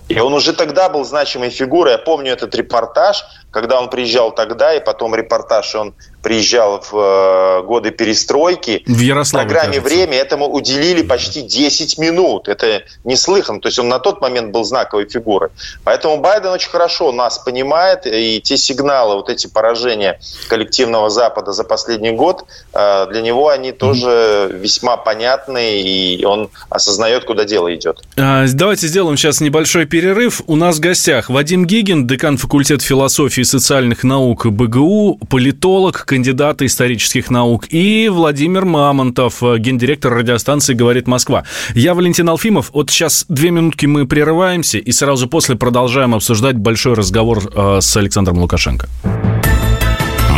И 0.08 0.18
он 0.18 0.32
уже 0.32 0.54
тогда 0.54 0.88
был 0.88 1.04
значимой 1.04 1.50
фигурой. 1.50 1.92
Я 1.92 1.99
помню 1.99 2.32
этот 2.32 2.54
репортаж, 2.54 3.25
когда 3.61 3.81
он 3.81 3.91
приезжал 3.91 4.33
тогда, 4.33 4.73
и 4.75 4.81
потом 4.81 5.17
репортаж, 5.17 5.75
он 5.75 5.95
приезжал 6.23 6.81
в 6.81 6.95
э, 6.95 7.62
годы 7.62 7.91
перестройки. 7.91 8.83
В 8.87 9.00
Ярославле, 9.00 9.49
программе 9.49 9.79
кажется. 9.79 9.97
«Время» 9.97 10.19
этому 10.19 10.49
уделили 10.49 11.03
почти 11.03 11.43
10 11.43 11.99
минут. 11.99 12.49
Это 12.49 12.83
неслыханно. 13.05 13.61
То 13.61 13.69
есть 13.69 13.79
он 13.79 13.88
на 13.88 13.99
тот 13.99 14.21
момент 14.21 14.53
был 14.53 14.65
знаковой 14.65 15.09
фигурой. 15.09 15.50
Поэтому 15.85 16.19
Байден 16.19 16.50
очень 16.50 16.71
хорошо 16.71 17.12
нас 17.12 17.38
понимает, 17.38 18.07
и 18.07 18.41
те 18.41 18.57
сигналы, 18.57 19.17
вот 19.17 19.29
эти 19.29 19.47
поражения 19.47 20.21
коллективного 20.49 21.09
Запада 21.11 21.53
за 21.53 21.65
последний 21.65 22.12
год, 22.12 22.45
э, 22.73 23.07
для 23.11 23.23
него 23.23 23.49
они 23.49 23.73
тоже 23.73 24.50
весьма 24.53 24.97
понятны, 24.97 25.81
и 25.81 26.25
он 26.25 26.50
осознает, 26.69 27.25
куда 27.25 27.45
дело 27.45 27.75
идет. 27.75 28.00
А, 28.17 28.45
давайте 28.53 28.87
сделаем 28.87 29.17
сейчас 29.17 29.41
небольшой 29.41 29.87
перерыв. 29.87 30.43
У 30.47 30.57
нас 30.57 30.77
в 30.77 30.81
гостях 30.81 31.31
Вадим 31.31 31.65
Гигин, 31.65 32.07
декан 32.07 32.37
факультета 32.37 32.85
философии 32.85 33.43
социальных 33.49 34.05
наук 34.05 34.47
БГУ, 34.47 35.21
политолог, 35.28 36.05
кандидата 36.05 36.67
исторических 36.67 37.31
наук, 37.31 37.67
и 37.71 38.09
Владимир 38.09 38.64
Мамонтов, 38.64 39.43
гендиректор 39.59 40.12
радиостанции 40.12 40.75
«Говорит 40.75 41.07
Москва». 41.07 41.45
Я 41.75 41.95
Валентин 41.95 42.28
Алфимов. 42.28 42.71
Вот 42.73 42.90
сейчас 42.90 43.25
две 43.28 43.50
минутки 43.50 43.87
мы 43.87 44.07
прерываемся, 44.07 44.78
и 44.78 44.93
сразу 44.93 45.28
после 45.28 45.57
продолжаем 45.57 46.14
обсуждать 46.14 46.57
большой 46.57 46.95
разговор 46.95 47.40
э, 47.55 47.78
с 47.81 47.97
Александром 47.97 48.38
Лукашенко. 48.38 48.88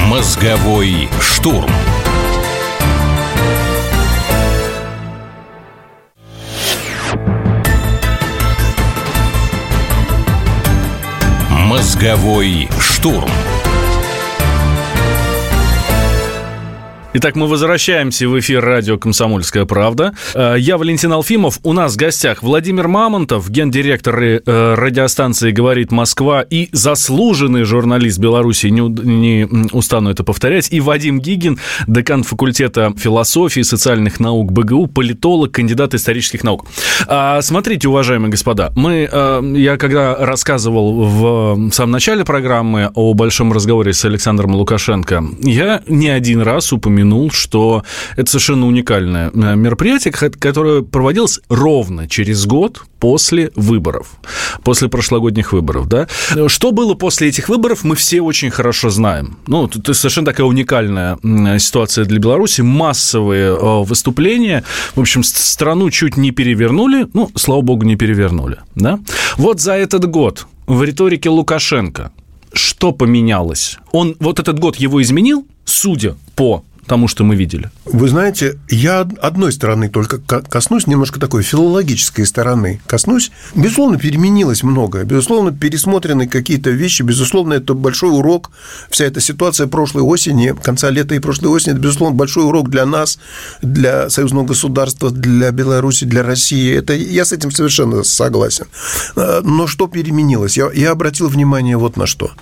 Мозговой 0.08 1.08
штурм. 1.20 1.70
Мозговой 11.70 12.68
штурм. 12.80 13.30
Итак, 17.12 17.34
мы 17.34 17.48
возвращаемся 17.48 18.28
в 18.28 18.38
эфир 18.38 18.64
радио 18.64 18.96
«Комсомольская 18.96 19.64
правда». 19.64 20.14
Э, 20.32 20.54
я 20.56 20.78
Валентин 20.78 21.12
Алфимов. 21.12 21.58
У 21.64 21.72
нас 21.72 21.94
в 21.94 21.96
гостях 21.96 22.40
Владимир 22.40 22.86
Мамонтов, 22.86 23.50
гендиректор 23.50 24.16
э, 24.22 24.40
радиостанции 24.76 25.50
«Говорит 25.50 25.90
Москва» 25.90 26.42
и 26.42 26.68
заслуженный 26.70 27.64
журналист 27.64 28.20
Беларуси, 28.20 28.68
не, 28.68 28.82
не 28.82 29.48
устану 29.72 30.10
это 30.10 30.22
повторять, 30.22 30.72
и 30.72 30.80
Вадим 30.80 31.18
Гигин, 31.18 31.58
декан 31.88 32.22
факультета 32.22 32.94
философии 32.96 33.60
и 33.60 33.64
социальных 33.64 34.20
наук 34.20 34.52
БГУ, 34.52 34.86
политолог, 34.86 35.50
кандидат 35.50 35.94
исторических 35.94 36.44
наук. 36.44 36.66
А, 37.08 37.42
смотрите, 37.42 37.88
уважаемые 37.88 38.30
господа, 38.30 38.70
мы, 38.76 39.08
э, 39.10 39.54
я 39.56 39.78
когда 39.78 40.14
рассказывал 40.14 41.02
в 41.02 41.72
самом 41.72 41.90
начале 41.90 42.24
программы 42.24 42.92
о 42.94 43.14
большом 43.14 43.52
разговоре 43.52 43.94
с 43.94 44.04
Александром 44.04 44.54
Лукашенко, 44.54 45.24
я 45.40 45.82
не 45.88 46.08
один 46.08 46.42
раз 46.42 46.72
упомянул 46.72 46.99
упомянул, 47.00 47.30
что 47.30 47.82
это 48.16 48.30
совершенно 48.30 48.66
уникальное 48.66 49.30
э, 49.30 49.56
мероприятие, 49.56 50.12
которое 50.12 50.82
проводилось 50.82 51.40
ровно 51.48 52.08
через 52.08 52.46
год 52.46 52.82
после 52.98 53.50
выборов, 53.56 54.08
после 54.62 54.88
прошлогодних 54.88 55.52
выборов, 55.52 55.88
да. 55.88 56.06
Что 56.48 56.72
было 56.72 56.94
после 56.94 57.28
этих 57.28 57.48
выборов, 57.48 57.84
мы 57.84 57.96
все 57.96 58.20
очень 58.20 58.50
хорошо 58.50 58.90
знаем. 58.90 59.38
Ну, 59.46 59.66
это 59.66 59.94
совершенно 59.94 60.26
такая 60.26 60.46
уникальная 60.46 61.18
ситуация 61.58 62.04
для 62.04 62.18
Беларуси, 62.18 62.60
массовые 62.62 63.56
э, 63.56 63.84
выступления, 63.84 64.62
в 64.94 65.00
общем, 65.00 65.22
страну 65.22 65.90
чуть 65.90 66.16
не 66.16 66.30
перевернули, 66.30 67.06
ну, 67.14 67.30
слава 67.34 67.62
богу, 67.62 67.84
не 67.86 67.96
перевернули, 67.96 68.58
да. 68.74 68.98
Вот 69.36 69.60
за 69.60 69.72
этот 69.72 70.06
год 70.06 70.46
в 70.66 70.82
риторике 70.82 71.30
Лукашенко 71.30 72.12
что 72.52 72.92
поменялось? 72.92 73.78
Он 73.92 74.16
вот 74.18 74.40
этот 74.40 74.58
год 74.58 74.76
его 74.76 75.00
изменил, 75.02 75.46
судя 75.64 76.16
по 76.34 76.64
тому, 76.90 77.06
что 77.06 77.22
мы 77.22 77.36
видели? 77.36 77.70
Вы 77.84 78.08
знаете, 78.08 78.58
я 78.68 79.08
одной 79.22 79.52
стороны 79.52 79.88
только 79.88 80.18
коснусь, 80.18 80.88
немножко 80.88 81.20
такой 81.20 81.44
филологической 81.44 82.26
стороны 82.26 82.80
коснусь. 82.88 83.30
Безусловно, 83.54 83.96
переменилось 83.96 84.64
многое, 84.64 85.04
безусловно, 85.04 85.52
пересмотрены 85.52 86.26
какие-то 86.26 86.70
вещи, 86.70 87.02
безусловно, 87.02 87.54
это 87.54 87.74
большой 87.74 88.10
урок. 88.10 88.50
Вся 88.90 89.04
эта 89.04 89.20
ситуация 89.20 89.68
прошлой 89.68 90.02
осени, 90.02 90.52
конца 90.60 90.90
лета 90.90 91.14
и 91.14 91.20
прошлой 91.20 91.50
осени, 91.50 91.74
это, 91.74 91.80
безусловно, 91.80 92.16
большой 92.16 92.44
урок 92.44 92.70
для 92.70 92.84
нас, 92.86 93.20
для 93.62 94.10
союзного 94.10 94.46
государства, 94.46 95.12
для 95.12 95.52
Беларуси, 95.52 96.06
для 96.06 96.24
России. 96.24 96.74
Это, 96.74 96.92
я 96.94 97.24
с 97.24 97.30
этим 97.30 97.52
совершенно 97.52 98.02
согласен. 98.02 98.66
Но 99.14 99.68
что 99.68 99.86
переменилось? 99.86 100.56
Я, 100.56 100.72
я 100.74 100.90
обратил 100.90 101.28
внимание 101.28 101.76
вот 101.76 101.96
на 101.96 102.06
что. 102.06 102.32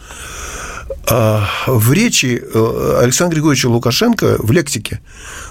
А, 1.10 1.48
в 1.66 1.92
речи 1.92 2.42
э, 2.42 2.98
Александра 3.00 3.36
Григорьевича 3.36 3.68
Лукашенко 3.68 4.36
в 4.40 4.50
лексике 4.50 5.00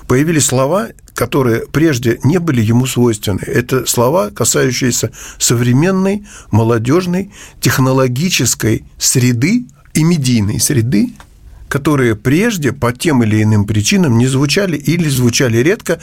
появились 0.08 0.46
слова, 0.46 0.90
которые 1.16 1.66
прежде 1.66 2.20
не 2.24 2.38
были 2.38 2.62
ему 2.62 2.86
свойственны. 2.86 3.40
Это 3.40 3.88
слова, 3.88 4.30
касающиеся 4.30 5.12
современной, 5.40 6.28
молодежной, 6.52 7.32
технологической 7.60 8.86
среды 9.00 9.66
и 9.96 10.04
медийной 10.04 10.60
среды, 10.60 11.14
которые 11.70 12.16
прежде 12.16 12.72
по 12.72 12.94
тем 12.94 13.24
или 13.24 13.42
иным 13.42 13.66
причинам 13.66 14.20
не 14.20 14.28
звучали 14.28 14.78
или 14.78 15.10
звучали 15.10 15.58
редко. 15.58 16.00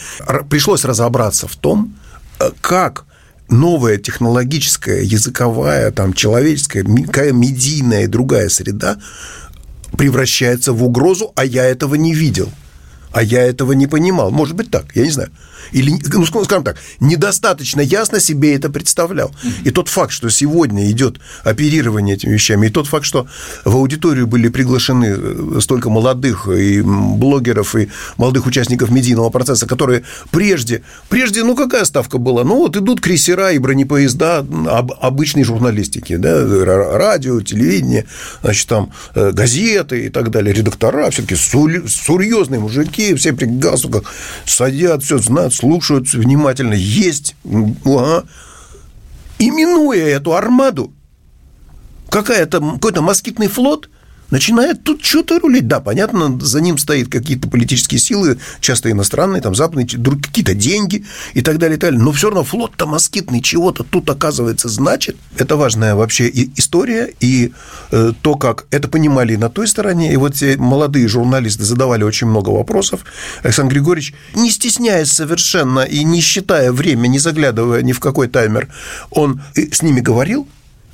Пришлось 0.50 0.84
разобраться 0.84 1.46
в 1.46 1.54
том, 1.54 1.94
э, 2.40 2.50
как 2.60 3.06
новая 3.48 3.98
технологическая, 3.98 5.02
языковая, 5.02 5.92
там, 5.92 6.12
человеческая, 6.12 6.82
медийная 6.82 8.04
и 8.04 8.08
другая 8.08 8.48
среда 8.48 8.98
превращается 9.94 10.72
в 10.72 10.84
угрозу, 10.84 11.32
а 11.36 11.44
я 11.44 11.64
этого 11.64 11.94
не 11.94 12.14
видел. 12.14 12.48
А 13.14 13.22
я 13.22 13.42
этого 13.42 13.72
не 13.72 13.86
понимал. 13.86 14.32
Может 14.32 14.56
быть 14.56 14.70
так, 14.70 14.86
я 14.94 15.04
не 15.04 15.10
знаю. 15.10 15.30
Или, 15.72 15.92
ну, 16.12 16.26
скажем 16.26 16.64
так, 16.64 16.76
недостаточно 17.00 17.80
ясно 17.80 18.20
себе 18.20 18.54
это 18.54 18.70
представлял. 18.70 19.32
И 19.62 19.70
тот 19.70 19.88
факт, 19.88 20.12
что 20.12 20.28
сегодня 20.30 20.90
идет 20.90 21.20
оперирование 21.44 22.16
этими 22.16 22.32
вещами, 22.32 22.66
и 22.66 22.70
тот 22.70 22.86
факт, 22.86 23.04
что 23.04 23.26
в 23.64 23.76
аудиторию 23.76 24.26
были 24.26 24.48
приглашены 24.48 25.14
э, 25.16 25.60
столько 25.60 25.90
молодых 25.90 26.48
и 26.48 26.82
блогеров, 26.82 27.76
и 27.76 27.88
молодых 28.16 28.46
участников 28.46 28.90
медийного 28.90 29.30
процесса, 29.30 29.66
которые 29.66 30.02
прежде, 30.32 30.82
прежде, 31.08 31.44
ну, 31.44 31.54
какая 31.54 31.84
ставка 31.84 32.18
была? 32.18 32.44
Ну, 32.44 32.56
вот 32.56 32.76
идут 32.76 33.00
крейсера 33.00 33.52
и 33.52 33.58
бронепоезда 33.58 34.38
об, 34.38 34.92
обычной 35.00 35.44
журналистики, 35.44 36.16
да, 36.16 36.44
радио, 36.64 37.40
телевидение, 37.40 38.06
значит, 38.42 38.68
там 38.68 38.92
э, 39.14 39.30
газеты 39.30 40.06
и 40.06 40.08
так 40.08 40.30
далее, 40.30 40.52
редактора, 40.52 41.10
все-таки 41.10 41.36
серьезные 41.36 42.60
мужики, 42.60 43.03
все 43.12 43.32
при 43.32 43.46
галстуках 43.46 44.04
садят, 44.46 45.02
все 45.02 45.18
знают, 45.18 45.54
слушают 45.54 46.12
внимательно, 46.12 46.74
есть, 46.74 47.36
ага. 47.44 48.24
именуя 49.38 50.06
эту 50.06 50.34
армаду, 50.34 50.92
какая-то, 52.08 52.60
какой-то 52.60 53.02
москитный 53.02 53.48
флот, 53.48 53.90
начинает 54.30 54.82
тут 54.84 55.04
что-то 55.04 55.38
рулить. 55.38 55.68
Да, 55.68 55.80
понятно, 55.80 56.38
за 56.40 56.60
ним 56.60 56.78
стоят 56.78 57.08
какие-то 57.08 57.48
политические 57.48 57.98
силы, 57.98 58.38
часто 58.60 58.90
иностранные, 58.90 59.42
там 59.42 59.54
западные, 59.54 59.86
какие-то 59.86 60.54
деньги 60.54 61.04
и 61.34 61.42
так 61.42 61.58
далее, 61.58 61.76
и 61.76 61.80
так 61.80 61.90
далее. 61.90 62.04
Но 62.04 62.12
все 62.12 62.28
равно 62.28 62.44
флот-то 62.44 62.86
москитный 62.86 63.40
чего-то 63.40 63.84
тут, 63.84 64.08
оказывается, 64.10 64.68
значит. 64.68 65.16
Это 65.36 65.56
важная 65.56 65.94
вообще 65.94 66.30
история, 66.56 67.12
и 67.20 67.52
э, 67.90 68.12
то, 68.22 68.34
как 68.36 68.66
это 68.70 68.88
понимали 68.88 69.34
и 69.34 69.36
на 69.36 69.48
той 69.48 69.68
стороне, 69.68 70.12
и 70.12 70.16
вот 70.16 70.34
те 70.34 70.56
молодые 70.56 71.08
журналисты 71.08 71.64
задавали 71.64 72.04
очень 72.04 72.26
много 72.26 72.50
вопросов. 72.50 73.04
Александр 73.42 73.74
Григорьевич, 73.74 74.14
не 74.34 74.50
стесняясь 74.50 75.12
совершенно 75.12 75.80
и 75.80 76.04
не 76.04 76.20
считая 76.20 76.72
время, 76.72 77.08
не 77.08 77.18
заглядывая 77.18 77.82
ни 77.82 77.92
в 77.92 78.00
какой 78.00 78.28
таймер, 78.28 78.68
он 79.10 79.40
с 79.54 79.82
ними 79.82 80.00
говорил, 80.00 80.48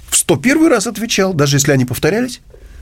в 0.08 0.16
101 0.16 0.68
раз 0.68 0.86
отвечал, 0.86 1.34
даже 1.34 1.56
если 1.56 1.72
они 1.72 1.84
повторялись, 1.84 2.40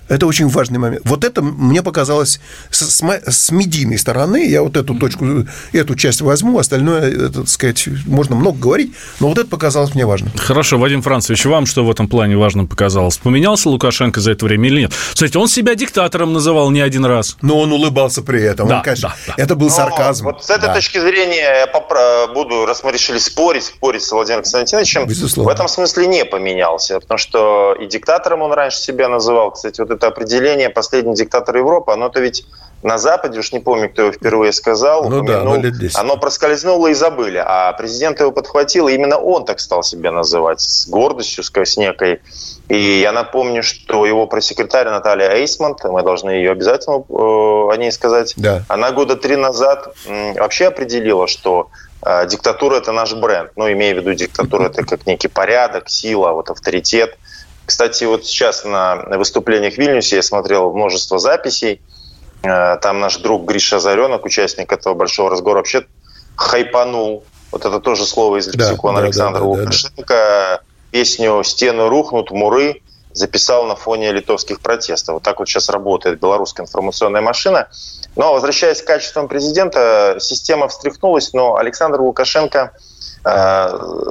это 0.08 0.26
очень 0.26 0.48
важный 0.48 0.78
момент. 0.78 1.02
Вот 1.04 1.24
это 1.24 1.42
мне 1.42 1.82
показалось 1.82 2.40
с, 2.70 2.78
с, 2.78 3.02
с 3.02 3.50
медийной 3.50 3.98
стороны. 3.98 4.48
Я 4.48 4.62
вот 4.62 4.76
эту 4.76 4.94
точку, 4.94 5.46
эту 5.72 5.94
часть 5.94 6.20
возьму, 6.20 6.58
остальное, 6.58 7.10
это, 7.10 7.40
так 7.40 7.48
сказать, 7.48 7.86
можно 8.06 8.36
много 8.36 8.58
говорить, 8.58 8.92
но 9.20 9.28
вот 9.28 9.38
это 9.38 9.48
показалось 9.48 9.94
мне 9.94 10.06
важным. 10.06 10.32
Хорошо, 10.36 10.78
Вадим 10.78 11.02
Францевич, 11.02 11.44
вам 11.46 11.66
что 11.66 11.84
в 11.84 11.90
этом 11.90 12.08
плане 12.08 12.36
важным 12.36 12.66
показалось? 12.66 13.18
Поменялся 13.18 13.68
Лукашенко 13.68 14.20
за 14.20 14.32
это 14.32 14.44
время 14.44 14.68
или 14.68 14.80
нет? 14.82 14.92
Кстати, 15.12 15.36
он 15.36 15.48
себя 15.48 15.74
диктатором 15.74 16.32
называл 16.32 16.70
не 16.70 16.80
один 16.80 17.04
раз. 17.04 17.36
Но 17.42 17.58
он 17.58 17.72
улыбался 17.72 18.22
при 18.22 18.42
этом. 18.42 18.68
Да, 18.68 18.78
он, 18.78 18.82
конечно, 18.82 19.14
да, 19.26 19.34
да. 19.36 19.42
Это 19.42 19.54
был 19.54 19.68
но 19.68 19.74
сарказм. 19.74 20.24
Вот 20.24 20.44
с 20.44 20.50
этой 20.50 20.66
да. 20.66 20.74
точки 20.74 20.98
зрения 20.98 21.66
я 21.66 21.66
попро- 21.66 22.32
буду, 22.32 22.66
раз 22.66 22.82
мы 22.82 22.92
решили 22.92 23.18
спорить, 23.18 23.64
спорить 23.64 24.02
с 24.02 24.12
Владимиром 24.12 24.42
Константиновичем, 24.42 25.06
Безусловно. 25.06 25.50
в 25.50 25.54
этом 25.54 25.68
смысле 25.68 26.06
не 26.06 26.24
поменялся, 26.24 27.00
потому 27.00 27.18
что 27.18 27.74
и 27.74 27.86
диктатором 27.86 28.42
он 28.42 28.52
раньше 28.52 28.78
себя 28.78 29.08
называл. 29.08 29.52
Кстати, 29.52 29.80
вот 29.80 29.90
это 29.90 29.97
определение 30.06 30.70
«последний 30.70 31.14
диктатор 31.14 31.56
Европы», 31.56 31.92
оно-то 31.92 32.20
ведь 32.20 32.46
на 32.82 32.98
Западе, 32.98 33.40
уж 33.40 33.52
не 33.52 33.58
помню, 33.58 33.90
кто 33.90 34.02
его 34.02 34.12
впервые 34.12 34.52
сказал, 34.52 35.08
ну, 35.08 35.18
упомянул, 35.18 35.56
да, 35.60 35.70
ну, 35.70 35.88
оно 35.94 36.16
проскользнуло 36.16 36.88
и 36.88 36.94
забыли. 36.94 37.42
А 37.44 37.72
президент 37.72 38.20
его 38.20 38.30
подхватил, 38.30 38.86
и 38.88 38.94
именно 38.94 39.18
он 39.18 39.44
так 39.44 39.58
стал 39.58 39.82
себя 39.82 40.12
называть, 40.12 40.60
с 40.60 40.86
гордостью, 40.88 41.42
с 41.42 41.76
некой. 41.76 42.20
И 42.68 43.00
я 43.00 43.12
напомню, 43.12 43.62
что 43.62 44.06
его 44.06 44.26
пресс-секретарь 44.26 44.86
Наталья 44.88 45.30
Эйсмонт, 45.30 45.82
мы 45.84 46.02
должны 46.02 46.30
ее 46.30 46.52
обязательно 46.52 47.02
э, 47.08 47.12
о 47.12 47.74
ней 47.76 47.90
сказать, 47.90 48.34
да. 48.36 48.62
она 48.68 48.92
года 48.92 49.16
три 49.16 49.36
назад 49.36 49.94
вообще 50.36 50.66
определила, 50.66 51.26
что 51.26 51.70
э, 52.06 52.28
диктатура– 52.28 52.76
это 52.76 52.92
наш 52.92 53.12
бренд. 53.14 53.50
Ну, 53.56 53.70
имея 53.72 53.94
в 53.94 53.98
виду 53.98 54.14
диктатура– 54.14 54.66
это 54.66 54.84
как 54.84 55.06
некий 55.06 55.28
порядок, 55.28 55.88
сила, 55.88 56.30
вот 56.32 56.50
авторитет– 56.50 57.16
кстати, 57.68 58.04
вот 58.04 58.24
сейчас 58.24 58.64
на 58.64 58.96
выступлениях 59.18 59.74
в 59.74 59.76
Вильнюсе 59.76 60.16
я 60.16 60.22
смотрел 60.22 60.72
множество 60.72 61.18
записей. 61.18 61.82
Э, 62.42 62.78
там 62.78 62.98
наш 62.98 63.18
друг 63.18 63.44
Гриша 63.44 63.78
Заренок, 63.78 64.24
участник 64.24 64.72
этого 64.72 64.94
большого 64.94 65.28
разговора, 65.28 65.58
вообще 65.58 65.86
хайпанул. 66.34 67.24
Вот 67.52 67.66
это 67.66 67.78
тоже 67.78 68.06
слово 68.06 68.38
из 68.38 68.48
лексикона 68.48 69.00
да, 69.00 69.04
Александра 69.04 69.40
да, 69.40 69.44
да, 69.44 69.50
Лукашенко. 69.50 70.02
Да, 70.06 70.14
да. 70.14 70.60
Песню 70.92 71.42
«Стены 71.44 71.90
рухнут, 71.90 72.30
муры» 72.30 72.80
записал 73.12 73.66
на 73.66 73.76
фоне 73.76 74.12
литовских 74.12 74.60
протестов. 74.60 75.16
Вот 75.16 75.22
так 75.22 75.38
вот 75.38 75.46
сейчас 75.46 75.68
работает 75.68 76.20
белорусская 76.20 76.62
информационная 76.62 77.20
машина. 77.20 77.68
Но 78.16 78.32
возвращаясь 78.32 78.80
к 78.80 78.86
качествам 78.86 79.28
президента, 79.28 80.16
система 80.20 80.68
встряхнулась, 80.68 81.34
но 81.34 81.56
Александр 81.56 82.00
Лукашенко– 82.00 82.72
э, 83.24 83.68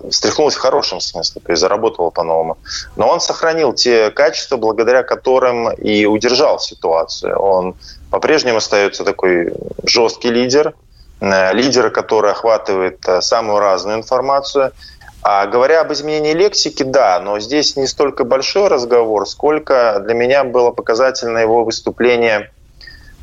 встряхнулась 0.09 0.55
в 0.55 0.59
хорошем 0.59 0.99
смысле, 0.99 1.41
то 1.45 1.51
есть 1.51 1.61
заработала 1.61 2.09
по-новому. 2.09 2.57
Но 2.95 3.07
он 3.09 3.19
сохранил 3.19 3.73
те 3.73 4.11
качества, 4.11 4.57
благодаря 4.57 5.03
которым 5.03 5.71
и 5.71 6.05
удержал 6.05 6.59
ситуацию. 6.59 7.37
Он 7.39 7.75
по-прежнему 8.11 8.57
остается 8.57 9.03
такой 9.03 9.53
жесткий 9.83 10.29
лидер, 10.29 10.73
э, 11.19 11.53
лидер, 11.53 11.89
который 11.89 12.31
охватывает 12.31 13.07
э, 13.07 13.21
самую 13.21 13.59
разную 13.59 13.97
информацию. 13.97 14.71
А 15.23 15.45
говоря 15.45 15.81
об 15.81 15.91
изменении 15.91 16.33
лексики, 16.33 16.83
да, 16.83 17.19
но 17.19 17.39
здесь 17.39 17.75
не 17.75 17.87
столько 17.87 18.23
большой 18.23 18.69
разговор, 18.69 19.27
сколько 19.27 20.01
для 20.05 20.13
меня 20.13 20.43
было 20.43 20.71
показательно 20.71 21.39
его 21.39 21.65
выступление 21.65 22.51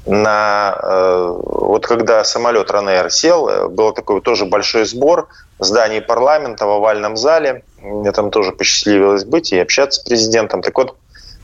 на 0.06 0.78
э, 0.82 1.38
вот 1.38 1.87
когда 1.87 2.25
самолет 2.25 2.70
Ранейр 2.70 3.11
сел, 3.11 3.49
э, 3.49 3.68
был 3.68 3.92
такой 3.92 4.20
тоже 4.20 4.44
большой 4.44 4.84
сбор 4.84 5.28
в 5.58 5.64
здании 5.64 6.00
парламента 6.00 6.66
в 6.66 6.70
овальном 6.70 7.16
зале. 7.16 7.62
Мне 7.78 8.12
там 8.12 8.30
тоже 8.30 8.52
посчастливилось 8.52 9.25
быть 9.25 9.52
и 9.52 9.58
общаться 9.58 10.00
с 10.00 10.04
президентом. 10.04 10.61
Так 10.61 10.76
вот, 10.76 10.96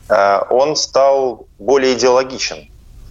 э, 0.09 0.41
он 0.49 0.75
стал 0.75 1.47
более 1.57 1.93
идеологичен. 1.93 2.67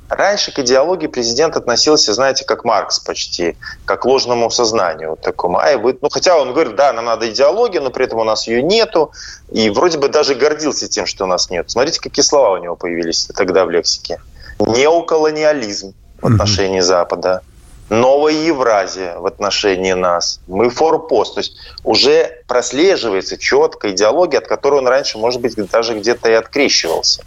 Раньше 0.08 0.52
к 0.52 0.58
идеологии 0.58 1.06
президент 1.06 1.56
относился, 1.56 2.12
знаете, 2.14 2.44
как 2.44 2.64
Маркс 2.64 2.98
почти, 2.98 3.56
как 3.84 4.04
ложному 4.04 4.50
сознанию 4.50 5.10
вот 5.10 5.20
такому. 5.20 5.58
Ай, 5.58 5.76
вы... 5.76 5.96
Ну, 6.00 6.08
хотя 6.10 6.36
он 6.36 6.52
говорит, 6.52 6.74
да, 6.74 6.92
нам 6.92 7.04
надо 7.04 7.30
идеология, 7.30 7.80
но 7.80 7.90
при 7.90 8.06
этом 8.06 8.18
у 8.18 8.24
нас 8.24 8.48
ее 8.48 8.60
нету. 8.60 9.12
И 9.52 9.70
вроде 9.70 9.98
бы 9.98 10.08
даже 10.08 10.34
гордился 10.34 10.88
тем, 10.88 11.06
что 11.06 11.24
у 11.24 11.26
нас 11.28 11.48
нет. 11.48 11.70
Смотрите, 11.70 12.00
какие 12.00 12.24
слова 12.24 12.50
у 12.50 12.56
него 12.56 12.74
появились 12.74 13.28
тогда 13.34 13.64
в 13.64 13.70
лексике 13.70 14.20
неоколониализм 14.60 15.94
в 16.20 16.26
отношении 16.26 16.80
Запада, 16.80 17.42
новая 17.90 18.32
Евразия 18.32 19.18
в 19.18 19.26
отношении 19.26 19.92
нас. 19.92 20.40
Мы 20.46 20.70
форпост. 20.70 21.34
То 21.34 21.40
есть 21.40 21.56
уже 21.84 22.42
прослеживается 22.46 23.36
четкая 23.36 23.92
идеология, 23.92 24.38
от 24.38 24.46
которой 24.46 24.80
он 24.80 24.88
раньше, 24.88 25.18
может 25.18 25.40
быть, 25.40 25.54
даже 25.70 25.98
где-то 25.98 26.30
и 26.30 26.34
открещивался. 26.34 27.22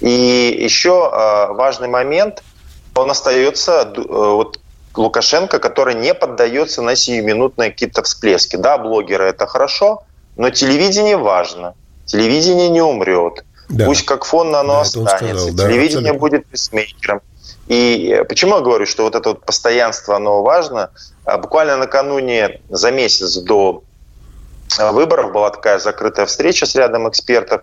И 0.00 0.56
еще 0.58 1.10
а, 1.12 1.52
важный 1.52 1.88
момент, 1.88 2.42
он 2.94 3.10
остается, 3.10 3.92
э, 3.94 4.00
вот 4.06 4.60
Лукашенко, 4.96 5.58
который 5.58 5.94
не 5.94 6.14
поддается 6.14 6.82
на 6.82 6.96
сиюминутные 6.96 7.70
какие-то 7.70 8.02
всплески. 8.02 8.56
Да, 8.56 8.78
блогеры 8.78 9.24
это 9.24 9.46
хорошо, 9.46 10.02
но 10.36 10.50
телевидение 10.50 11.16
важно. 11.16 11.74
Телевидение 12.06 12.68
не 12.68 12.80
умрет. 12.80 13.44
Да. 13.68 13.84
Пусть 13.84 14.04
как 14.06 14.24
фон 14.24 14.54
оно 14.54 14.74
да, 14.74 14.80
останется. 14.80 15.52
Да, 15.52 15.64
Телевидение 15.64 16.10
абсолютно. 16.10 16.18
будет 16.18 16.46
писмейкером. 16.46 17.20
И 17.66 18.14
э, 18.18 18.24
почему 18.24 18.56
я 18.56 18.60
говорю, 18.60 18.86
что 18.86 19.02
вот 19.02 19.14
это 19.14 19.30
вот 19.30 19.44
постоянство, 19.44 20.16
оно 20.16 20.42
важно? 20.42 20.90
А 21.24 21.36
буквально 21.36 21.76
накануне, 21.76 22.60
за 22.70 22.90
месяц 22.90 23.36
до 23.36 23.82
э, 24.78 24.90
выборов 24.92 25.32
была 25.32 25.50
такая 25.50 25.78
закрытая 25.78 26.24
встреча 26.24 26.64
с 26.64 26.74
рядом 26.74 27.08
экспертов, 27.08 27.62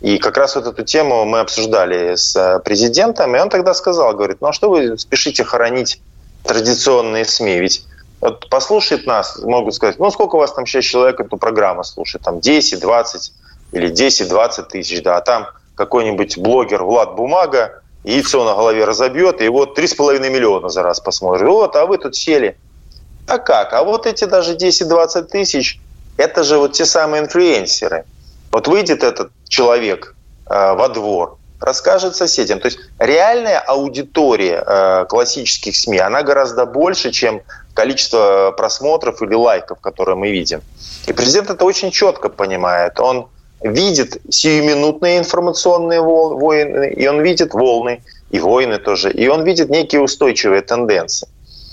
и 0.00 0.18
как 0.18 0.36
раз 0.36 0.56
вот 0.56 0.66
эту 0.66 0.84
тему 0.84 1.24
мы 1.24 1.40
обсуждали 1.40 2.16
с 2.16 2.36
э, 2.36 2.58
президентом, 2.60 3.34
и 3.36 3.38
он 3.38 3.48
тогда 3.48 3.72
сказал, 3.72 4.14
говорит, 4.14 4.38
ну 4.40 4.48
а 4.48 4.52
что 4.52 4.68
вы 4.68 4.98
спешите 4.98 5.44
хоронить 5.44 6.00
традиционные 6.44 7.24
СМИ? 7.24 7.60
Ведь 7.60 7.86
вот 8.20 8.48
послушает 8.50 9.06
нас, 9.06 9.38
могут 9.38 9.74
сказать, 9.74 9.98
ну 9.98 10.10
сколько 10.10 10.36
у 10.36 10.38
вас 10.38 10.52
там 10.52 10.66
сейчас 10.66 10.84
человек 10.84 11.20
эту 11.20 11.36
программу 11.36 11.84
слушает, 11.84 12.24
там 12.24 12.40
10, 12.40 12.80
20, 12.80 13.32
или 13.72 13.90
10-20 13.90 14.68
тысяч, 14.68 15.02
да, 15.02 15.16
а 15.16 15.20
там 15.20 15.48
какой-нибудь 15.74 16.38
блогер 16.38 16.84
Влад 16.84 17.14
Бумага 17.14 17.82
яйцо 18.04 18.44
на 18.44 18.54
голове 18.54 18.84
разобьет, 18.84 19.40
и 19.40 19.48
вот 19.48 19.78
3,5 19.78 20.30
миллиона 20.30 20.68
за 20.68 20.82
раз 20.82 21.00
посмотрит. 21.00 21.46
Вот, 21.48 21.76
а 21.76 21.86
вы 21.86 21.98
тут 21.98 22.16
сели. 22.16 22.56
А 23.26 23.38
как? 23.38 23.72
А 23.72 23.82
вот 23.82 24.06
эти 24.06 24.24
даже 24.24 24.54
10-20 24.54 25.24
тысяч, 25.24 25.80
это 26.16 26.44
же 26.44 26.58
вот 26.58 26.72
те 26.72 26.86
самые 26.86 27.24
инфлюенсеры. 27.24 28.04
Вот 28.52 28.68
выйдет 28.68 29.02
этот 29.02 29.32
человек 29.48 30.14
э, 30.48 30.74
во 30.74 30.88
двор, 30.88 31.36
расскажет 31.60 32.14
соседям. 32.14 32.60
То 32.60 32.66
есть 32.66 32.78
реальная 32.98 33.58
аудитория 33.58 34.62
э, 34.64 35.06
классических 35.08 35.76
СМИ, 35.76 35.98
она 35.98 36.22
гораздо 36.22 36.64
больше, 36.64 37.10
чем 37.10 37.42
количество 37.74 38.54
просмотров 38.56 39.20
или 39.20 39.34
лайков, 39.34 39.80
которые 39.80 40.16
мы 40.16 40.30
видим. 40.30 40.62
И 41.06 41.12
президент 41.12 41.50
это 41.50 41.64
очень 41.64 41.90
четко 41.90 42.28
понимает. 42.28 43.00
Он 43.00 43.28
видит 43.62 44.18
сиюминутные 44.28 45.18
информационные 45.18 46.00
войны, 46.00 46.92
и 46.96 47.06
он 47.06 47.22
видит 47.22 47.54
волны, 47.54 48.02
и 48.30 48.38
войны 48.38 48.78
тоже, 48.78 49.10
и 49.12 49.28
он 49.28 49.44
видит 49.44 49.70
некие 49.70 50.00
устойчивые 50.00 50.62
тенденции. 50.62 51.28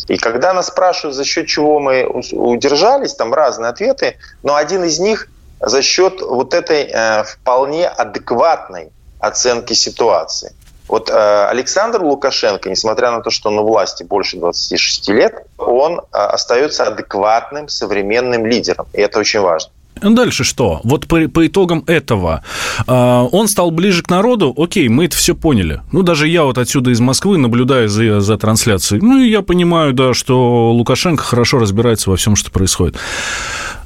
И 0.08 0.18
когда 0.18 0.54
нас 0.54 0.68
спрашивают, 0.68 1.16
за 1.16 1.24
счет 1.24 1.48
чего 1.48 1.80
мы 1.80 2.06
удержались, 2.06 3.14
там 3.14 3.34
разные 3.34 3.70
ответы, 3.70 4.18
но 4.44 4.56
один 4.56 4.84
из 4.84 5.00
них 5.00 5.30
за 5.60 5.82
счет 5.82 6.22
вот 6.22 6.54
этой 6.54 6.90
э, 6.92 7.24
вполне 7.24 7.88
адекватной 7.88 8.92
оценки 9.20 9.74
ситуации. 9.74 10.54
Вот 10.90 11.10
э, 11.10 11.48
Александр 11.50 12.04
Лукашенко, 12.04 12.70
несмотря 12.70 13.12
на 13.12 13.22
то, 13.22 13.30
что 13.30 13.50
он 13.50 13.60
у 13.60 13.64
власти 13.64 14.04
больше 14.04 14.38
26 14.38 15.10
лет, 15.10 15.46
он 15.58 16.00
э, 16.00 16.02
остается 16.12 16.84
адекватным 16.86 17.70
современным 17.70 18.46
лидером, 18.46 18.88
и 18.92 19.00
это 19.00 19.20
очень 19.20 19.40
важно. 19.40 19.72
Дальше 20.02 20.44
что? 20.44 20.82
Вот 20.84 21.08
по, 21.08 21.28
по 21.28 21.48
итогам 21.48 21.84
этого 21.88 22.44
э, 22.88 23.28
он 23.32 23.48
стал 23.48 23.72
ближе 23.72 24.04
к 24.04 24.10
народу, 24.10 24.54
окей, 24.58 24.90
мы 24.90 25.06
это 25.06 25.16
все 25.16 25.36
поняли. 25.36 25.82
Ну, 25.92 26.04
даже 26.04 26.28
я 26.28 26.44
вот 26.44 26.58
отсюда 26.58 26.92
из 26.92 27.00
Москвы 27.00 27.38
наблюдаю 27.38 27.90
за, 27.90 28.20
за 28.22 28.38
трансляцией. 28.38 29.02
Ну, 29.02 29.20
и 29.20 29.30
я 29.30 29.42
понимаю, 29.42 29.94
да, 29.94 30.14
что 30.14 30.72
Лукашенко 30.74 31.24
хорошо 31.24 31.60
разбирается 31.60 32.10
во 32.10 32.16
всем, 32.16 32.36
что 32.36 32.52
происходит. 32.52 32.98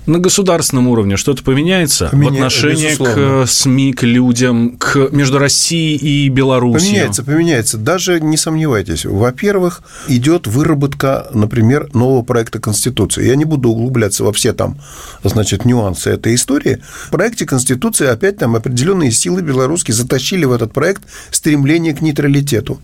На 0.08 0.20
государственном 0.20 0.88
уровне 0.88 1.18
что-то 1.18 1.44
поменяется 1.44 2.08
Поменя... 2.10 2.32
в 2.32 2.34
отношении 2.36 2.86
безусловно. 2.86 3.14
к 3.14 3.18
э, 3.18 3.46
СМИ, 3.48 3.94
к 3.94 4.04
людям, 4.04 4.78
к 4.78 5.10
между 5.12 5.38
Россией 5.38 5.98
и 5.98 6.30
Беларусью? 6.30 6.90
Поменяется, 6.90 7.24
поменяется. 7.24 7.78
Даже 7.78 8.22
не 8.22 8.38
сомневайтесь. 8.38 9.06
Во-первых, 9.06 9.82
идет 10.08 10.48
выработка, 10.48 11.28
например, 11.34 11.90
нового 11.94 12.24
проекта 12.24 12.60
Конституции. 12.60 13.28
Я 13.28 13.36
не 13.36 13.46
буду 13.46 13.70
углубляться 13.70 14.24
во 14.24 14.32
все 14.32 14.54
там, 14.54 14.78
значит, 15.24 15.66
нюансы 15.66 16.10
этой 16.10 16.36
истории. 16.36 16.82
В 17.08 17.12
проекте 17.12 17.46
Конституции 17.46 18.08
опять 18.08 18.38
там 18.38 18.56
определенные 18.56 19.12
силы 19.12 19.42
белорусские 19.42 19.94
затащили 19.94 20.46
в 20.46 20.54
этот 20.54 20.72
проект 20.72 21.04
стремление 21.32 21.94
к 21.94 22.02
нейтралитету. 22.02 22.80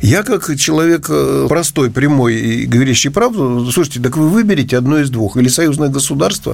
Я 0.00 0.22
как 0.22 0.56
человек 0.56 1.06
э, 1.08 1.46
простой, 1.48 1.90
прямой 1.90 2.36
и 2.36 2.66
говорящий 2.66 3.10
правду, 3.10 3.68
слушайте, 3.72 4.00
так 4.00 4.16
вы 4.16 4.28
выберите 4.28 4.76
одно 4.76 4.98
из 4.98 5.10
двух, 5.10 5.36
или 5.36 5.48
союзное 5.48 5.88
государство, 5.88 6.47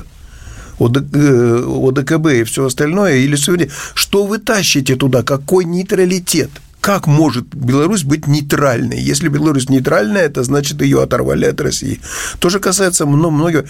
ОДК, 0.79 1.05
э, 1.15 1.89
ОДКБ 1.89 2.27
и 2.33 2.45
все 2.45 2.67
остальное, 2.67 3.17
или 3.17 3.37
суверен... 3.37 3.71
Что 3.95 4.27
вы 4.27 4.39
тащите 4.39 4.97
туда? 4.97 5.23
Какой 5.23 5.65
нейтралитет? 5.65 6.51
Как 6.85 7.07
может 7.07 7.47
Беларусь 7.55 8.03
быть 8.03 8.27
нейтральной? 8.27 9.01
Если 9.01 9.29
Беларусь 9.29 9.71
нейтральная, 9.71 10.21
это 10.21 10.43
значит, 10.43 10.83
ее 10.83 11.03
оторвали 11.03 11.47
от 11.47 11.59
России. 11.63 11.99
То 12.41 12.51
же 12.51 12.61
касается 12.61 13.07
многих... 13.07 13.65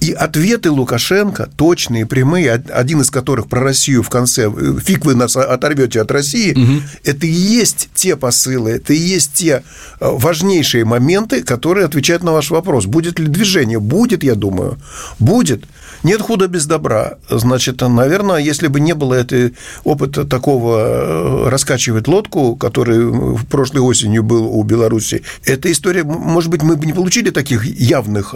И 0.00 0.12
ответы 0.12 0.70
Лукашенко, 0.70 1.48
точные, 1.56 2.04
прямые, 2.04 2.52
один 2.52 3.00
из 3.00 3.10
которых 3.10 3.48
про 3.48 3.60
Россию 3.60 4.02
в 4.02 4.10
конце, 4.10 4.52
фиг 4.84 5.04
вы 5.04 5.14
нас 5.14 5.34
оторвете 5.36 6.00
от 6.00 6.10
России, 6.10 6.52
угу. 6.52 6.82
это 7.04 7.26
и 7.26 7.30
есть 7.30 7.88
те 7.94 8.14
посылы, 8.14 8.72
это 8.72 8.92
и 8.92 8.98
есть 8.98 9.32
те 9.34 9.62
важнейшие 10.00 10.84
моменты, 10.84 11.42
которые 11.42 11.86
отвечают 11.86 12.22
на 12.22 12.32
ваш 12.32 12.50
вопрос. 12.50 12.86
Будет 12.86 13.18
ли 13.18 13.26
движение? 13.26 13.80
Будет, 13.80 14.22
я 14.22 14.34
думаю. 14.34 14.78
Будет. 15.18 15.64
Нет 16.04 16.20
худа 16.20 16.48
без 16.48 16.66
добра. 16.66 17.14
Значит, 17.30 17.80
наверное, 17.80 18.36
если 18.36 18.68
бы 18.68 18.78
не 18.78 18.92
было 18.94 19.14
этой 19.14 19.54
опыта 19.84 20.26
такого 20.26 21.50
раскачивать 21.50 22.06
лодку, 22.08 22.56
который 22.56 23.06
в 23.06 23.46
прошлой 23.46 23.80
осенью 23.80 24.22
был 24.22 24.46
у 24.46 24.62
Беларуси, 24.64 25.22
эта 25.44 25.72
история, 25.72 26.04
может 26.04 26.50
быть, 26.50 26.62
мы 26.62 26.76
бы 26.76 26.84
не 26.84 26.92
получили 26.92 27.30
таких 27.30 27.64
явных 27.64 28.34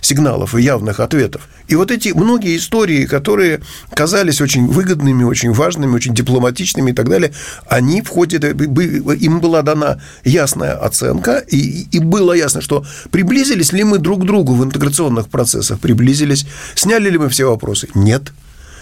сигналов 0.00 0.54
и 0.54 0.62
явных 0.62 1.00
ответов. 1.00 1.42
И 1.68 1.74
вот 1.74 1.90
эти 1.90 2.08
многие 2.08 2.56
истории, 2.56 3.04
которые 3.04 3.60
казались 3.94 4.40
очень 4.40 4.66
выгодными, 4.66 5.24
очень 5.24 5.52
важными, 5.52 5.94
очень 5.94 6.14
дипломатичными 6.14 6.90
и 6.90 6.94
так 6.94 7.08
далее, 7.08 7.32
они 7.68 8.00
в 8.00 8.08
ходе, 8.08 8.38
им 8.38 9.40
была 9.40 9.62
дана 9.62 10.00
ясная 10.24 10.76
оценка, 10.76 11.38
и, 11.38 11.86
и 11.90 11.98
было 11.98 12.32
ясно, 12.32 12.62
что 12.62 12.84
приблизились 13.10 13.72
ли 13.72 13.84
мы 13.84 13.98
друг 13.98 14.22
к 14.22 14.26
другу 14.26 14.54
в 14.54 14.64
интеграционных 14.64 15.28
процессах, 15.28 15.78
приблизились, 15.78 16.46
сняли 16.74 17.01
ли 17.08 17.18
мы 17.18 17.28
все 17.28 17.48
вопросы? 17.48 17.88
Нет. 17.94 18.32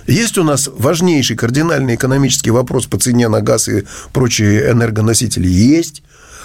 Есть 0.06 0.38
у 0.38 0.44
нас 0.44 0.68
важнейший 0.72 1.36
кардинальный 1.36 1.94
экономический 1.94 2.50
вопрос 2.50 2.86
по 2.86 2.98
цене 2.98 3.28
на 3.28 3.40
газ 3.40 3.68
и 3.68 3.84
прочие 4.12 4.70
энергоносители? 4.70 5.46
Есть. 5.46 6.02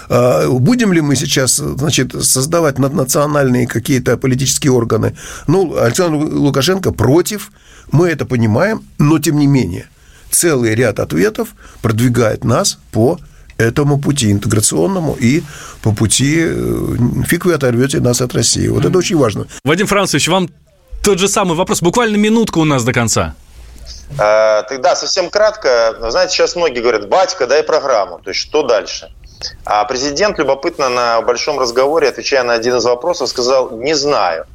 Будем 0.08 0.92
ли 0.92 1.00
мы 1.00 1.16
сейчас, 1.16 1.56
значит, 1.56 2.14
создавать 2.24 2.78
наднациональные 2.78 3.66
какие-то 3.66 4.16
политические 4.16 4.72
органы? 4.72 5.16
Ну, 5.48 5.76
Александр 5.76 6.32
Лукашенко 6.32 6.92
против, 6.92 7.50
мы 7.90 8.08
это 8.08 8.24
понимаем, 8.24 8.84
но 8.98 9.18
тем 9.18 9.38
не 9.38 9.46
менее 9.48 9.86
целый 10.30 10.74
ряд 10.74 11.00
ответов 11.00 11.48
продвигает 11.82 12.44
нас 12.44 12.78
по 12.92 13.18
этому 13.56 13.98
пути 13.98 14.30
интеграционному 14.30 15.16
и 15.18 15.42
по 15.82 15.92
пути 15.92 16.46
фиг 17.26 17.46
вы 17.46 17.54
оторвете 17.54 18.00
нас 18.00 18.20
от 18.20 18.34
России. 18.34 18.68
Вот 18.68 18.84
это 18.84 18.96
очень 18.98 19.16
важно. 19.16 19.46
Вадим 19.64 19.86
Францович, 19.86 20.28
вам 20.28 20.50
тот 21.06 21.20
же 21.20 21.28
самый 21.28 21.56
вопрос. 21.56 21.82
Буквально 21.82 22.16
минутка 22.16 22.58
у 22.58 22.64
нас 22.64 22.82
до 22.82 22.92
конца. 22.92 23.36
Тогда 24.16 24.96
совсем 24.96 25.30
кратко. 25.30 25.96
Знаете, 26.10 26.32
сейчас 26.34 26.56
многие 26.56 26.80
говорят, 26.80 27.08
батька, 27.08 27.46
дай 27.46 27.62
программу. 27.62 28.18
То 28.18 28.30
есть, 28.30 28.40
что 28.40 28.64
дальше? 28.64 29.12
А 29.64 29.84
президент, 29.84 30.36
любопытно, 30.38 30.88
на 30.88 31.20
большом 31.22 31.60
разговоре, 31.60 32.08
отвечая 32.08 32.42
на 32.42 32.54
один 32.54 32.74
из 32.78 32.84
вопросов, 32.84 33.28
сказал 33.28 33.70
«не 33.70 33.94
знаю». 33.94 34.46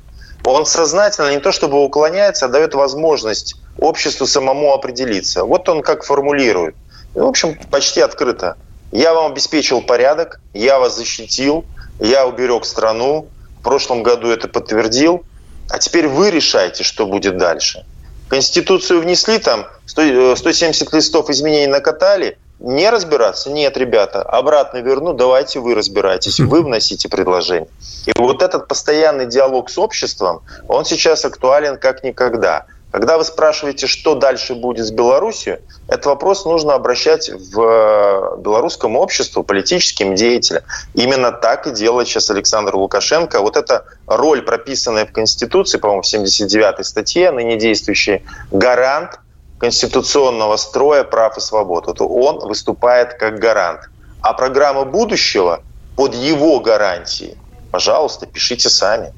Он 0.43 0.65
сознательно 0.65 1.31
не 1.31 1.39
то 1.39 1.53
чтобы 1.53 1.81
уклоняется, 1.81 2.47
а 2.47 2.49
дает 2.49 2.73
возможность 2.73 3.55
обществу 3.77 4.27
самому 4.27 4.73
определиться. 4.73 5.45
Вот 5.45 5.69
он 5.69 5.81
как 5.81 6.03
формулирует. 6.03 6.75
В 7.13 7.23
общем, 7.23 7.57
почти 7.69 8.01
открыто. 8.01 8.57
Я 8.91 9.13
вам 9.13 9.31
обеспечил 9.31 9.81
порядок, 9.81 10.41
я 10.53 10.79
вас 10.79 10.97
защитил, 10.97 11.63
я 12.01 12.27
уберег 12.27 12.65
страну, 12.65 13.27
в 13.59 13.63
прошлом 13.63 14.03
году 14.03 14.29
это 14.29 14.49
подтвердил, 14.49 15.23
а 15.71 15.79
теперь 15.79 16.07
вы 16.07 16.31
решайте, 16.31 16.83
что 16.83 17.05
будет 17.07 17.37
дальше. 17.37 17.85
Конституцию 18.27 19.01
внесли, 19.01 19.39
там 19.39 19.67
170 19.85 20.93
листов 20.93 21.29
изменений 21.29 21.67
накатали, 21.67 22.37
не 22.59 22.89
разбираться? 22.89 23.49
Нет, 23.49 23.77
ребята, 23.77 24.21
обратно 24.21 24.77
верну, 24.79 25.13
давайте 25.13 25.59
вы 25.59 25.73
разбирайтесь, 25.73 26.39
вы 26.41 26.61
вносите 26.61 27.07
предложение. 27.07 27.69
И 28.05 28.11
вот 28.17 28.41
этот 28.41 28.67
постоянный 28.67 29.25
диалог 29.25 29.69
с 29.69 29.77
обществом, 29.77 30.41
он 30.67 30.85
сейчас 30.85 31.23
актуален 31.25 31.77
как 31.77 32.03
никогда. 32.03 32.65
Когда 32.91 33.17
вы 33.17 33.23
спрашиваете, 33.23 33.87
что 33.87 34.15
дальше 34.15 34.53
будет 34.53 34.85
с 34.85 34.91
Беларусью, 34.91 35.61
этот 35.87 36.07
вопрос 36.07 36.43
нужно 36.43 36.73
обращать 36.73 37.29
в 37.29 38.35
белорусскому 38.37 38.99
обществу, 38.99 39.43
политическим 39.43 40.15
деятелям. 40.15 40.63
Именно 40.93 41.31
так 41.31 41.67
и 41.67 41.71
делает 41.71 42.09
сейчас 42.09 42.29
Александр 42.29 42.75
Лукашенко. 42.75 43.39
Вот 43.39 43.55
эта 43.55 43.85
роль, 44.07 44.41
прописанная 44.41 45.05
в 45.05 45.13
Конституции, 45.13 45.77
по-моему, 45.77 46.01
в 46.01 46.13
79-й 46.13 46.83
статье, 46.83 47.31
ныне 47.31 47.55
действующий, 47.55 48.23
гарант 48.51 49.19
конституционного 49.57 50.57
строя 50.57 51.05
прав 51.05 51.37
и 51.37 51.39
свобод. 51.39 51.87
Вот 51.87 52.01
он 52.01 52.39
выступает 52.39 53.13
как 53.13 53.39
гарант. 53.39 53.89
А 54.19 54.33
программа 54.33 54.83
будущего 54.83 55.61
под 55.95 56.13
его 56.13 56.59
гарантией, 56.59 57.37
пожалуйста, 57.71 58.25
пишите 58.25 58.69
сами. 58.69 59.13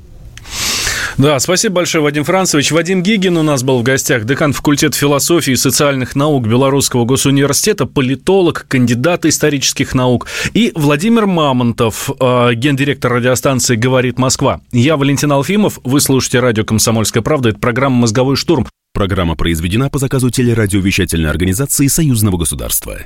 Да, 1.17 1.39
спасибо 1.39 1.75
большое, 1.75 2.03
Вадим 2.03 2.23
Францевич. 2.23 2.71
Вадим 2.71 3.03
Гигин 3.03 3.37
у 3.37 3.43
нас 3.43 3.63
был 3.63 3.79
в 3.79 3.83
гостях, 3.83 4.25
декан 4.25 4.53
факультета 4.53 4.97
философии 4.97 5.51
и 5.51 5.55
социальных 5.55 6.15
наук 6.15 6.47
Белорусского 6.47 7.05
госуниверситета, 7.05 7.85
политолог, 7.85 8.65
кандидат 8.67 9.25
исторических 9.25 9.93
наук. 9.93 10.27
И 10.53 10.71
Владимир 10.75 11.25
Мамонтов, 11.25 12.09
э, 12.19 12.53
гендиректор 12.55 13.13
радиостанции 13.13 13.75
«Говорит 13.75 14.17
Москва». 14.17 14.61
Я 14.71 14.97
Валентин 14.97 15.31
Алфимов, 15.31 15.79
вы 15.83 16.01
слушаете 16.01 16.39
радио 16.39 16.63
«Комсомольская 16.63 17.23
правда». 17.23 17.49
Это 17.49 17.59
программа 17.59 17.97
«Мозговой 17.97 18.35
штурм». 18.35 18.67
Программа 18.93 19.35
произведена 19.35 19.89
по 19.89 19.97
заказу 19.97 20.29
телерадиовещательной 20.29 21.29
организации 21.29 21.87
Союзного 21.87 22.37
государства. 22.37 22.99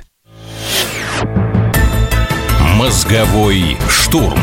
«Мозговой 2.76 3.76
штурм» 3.88 4.38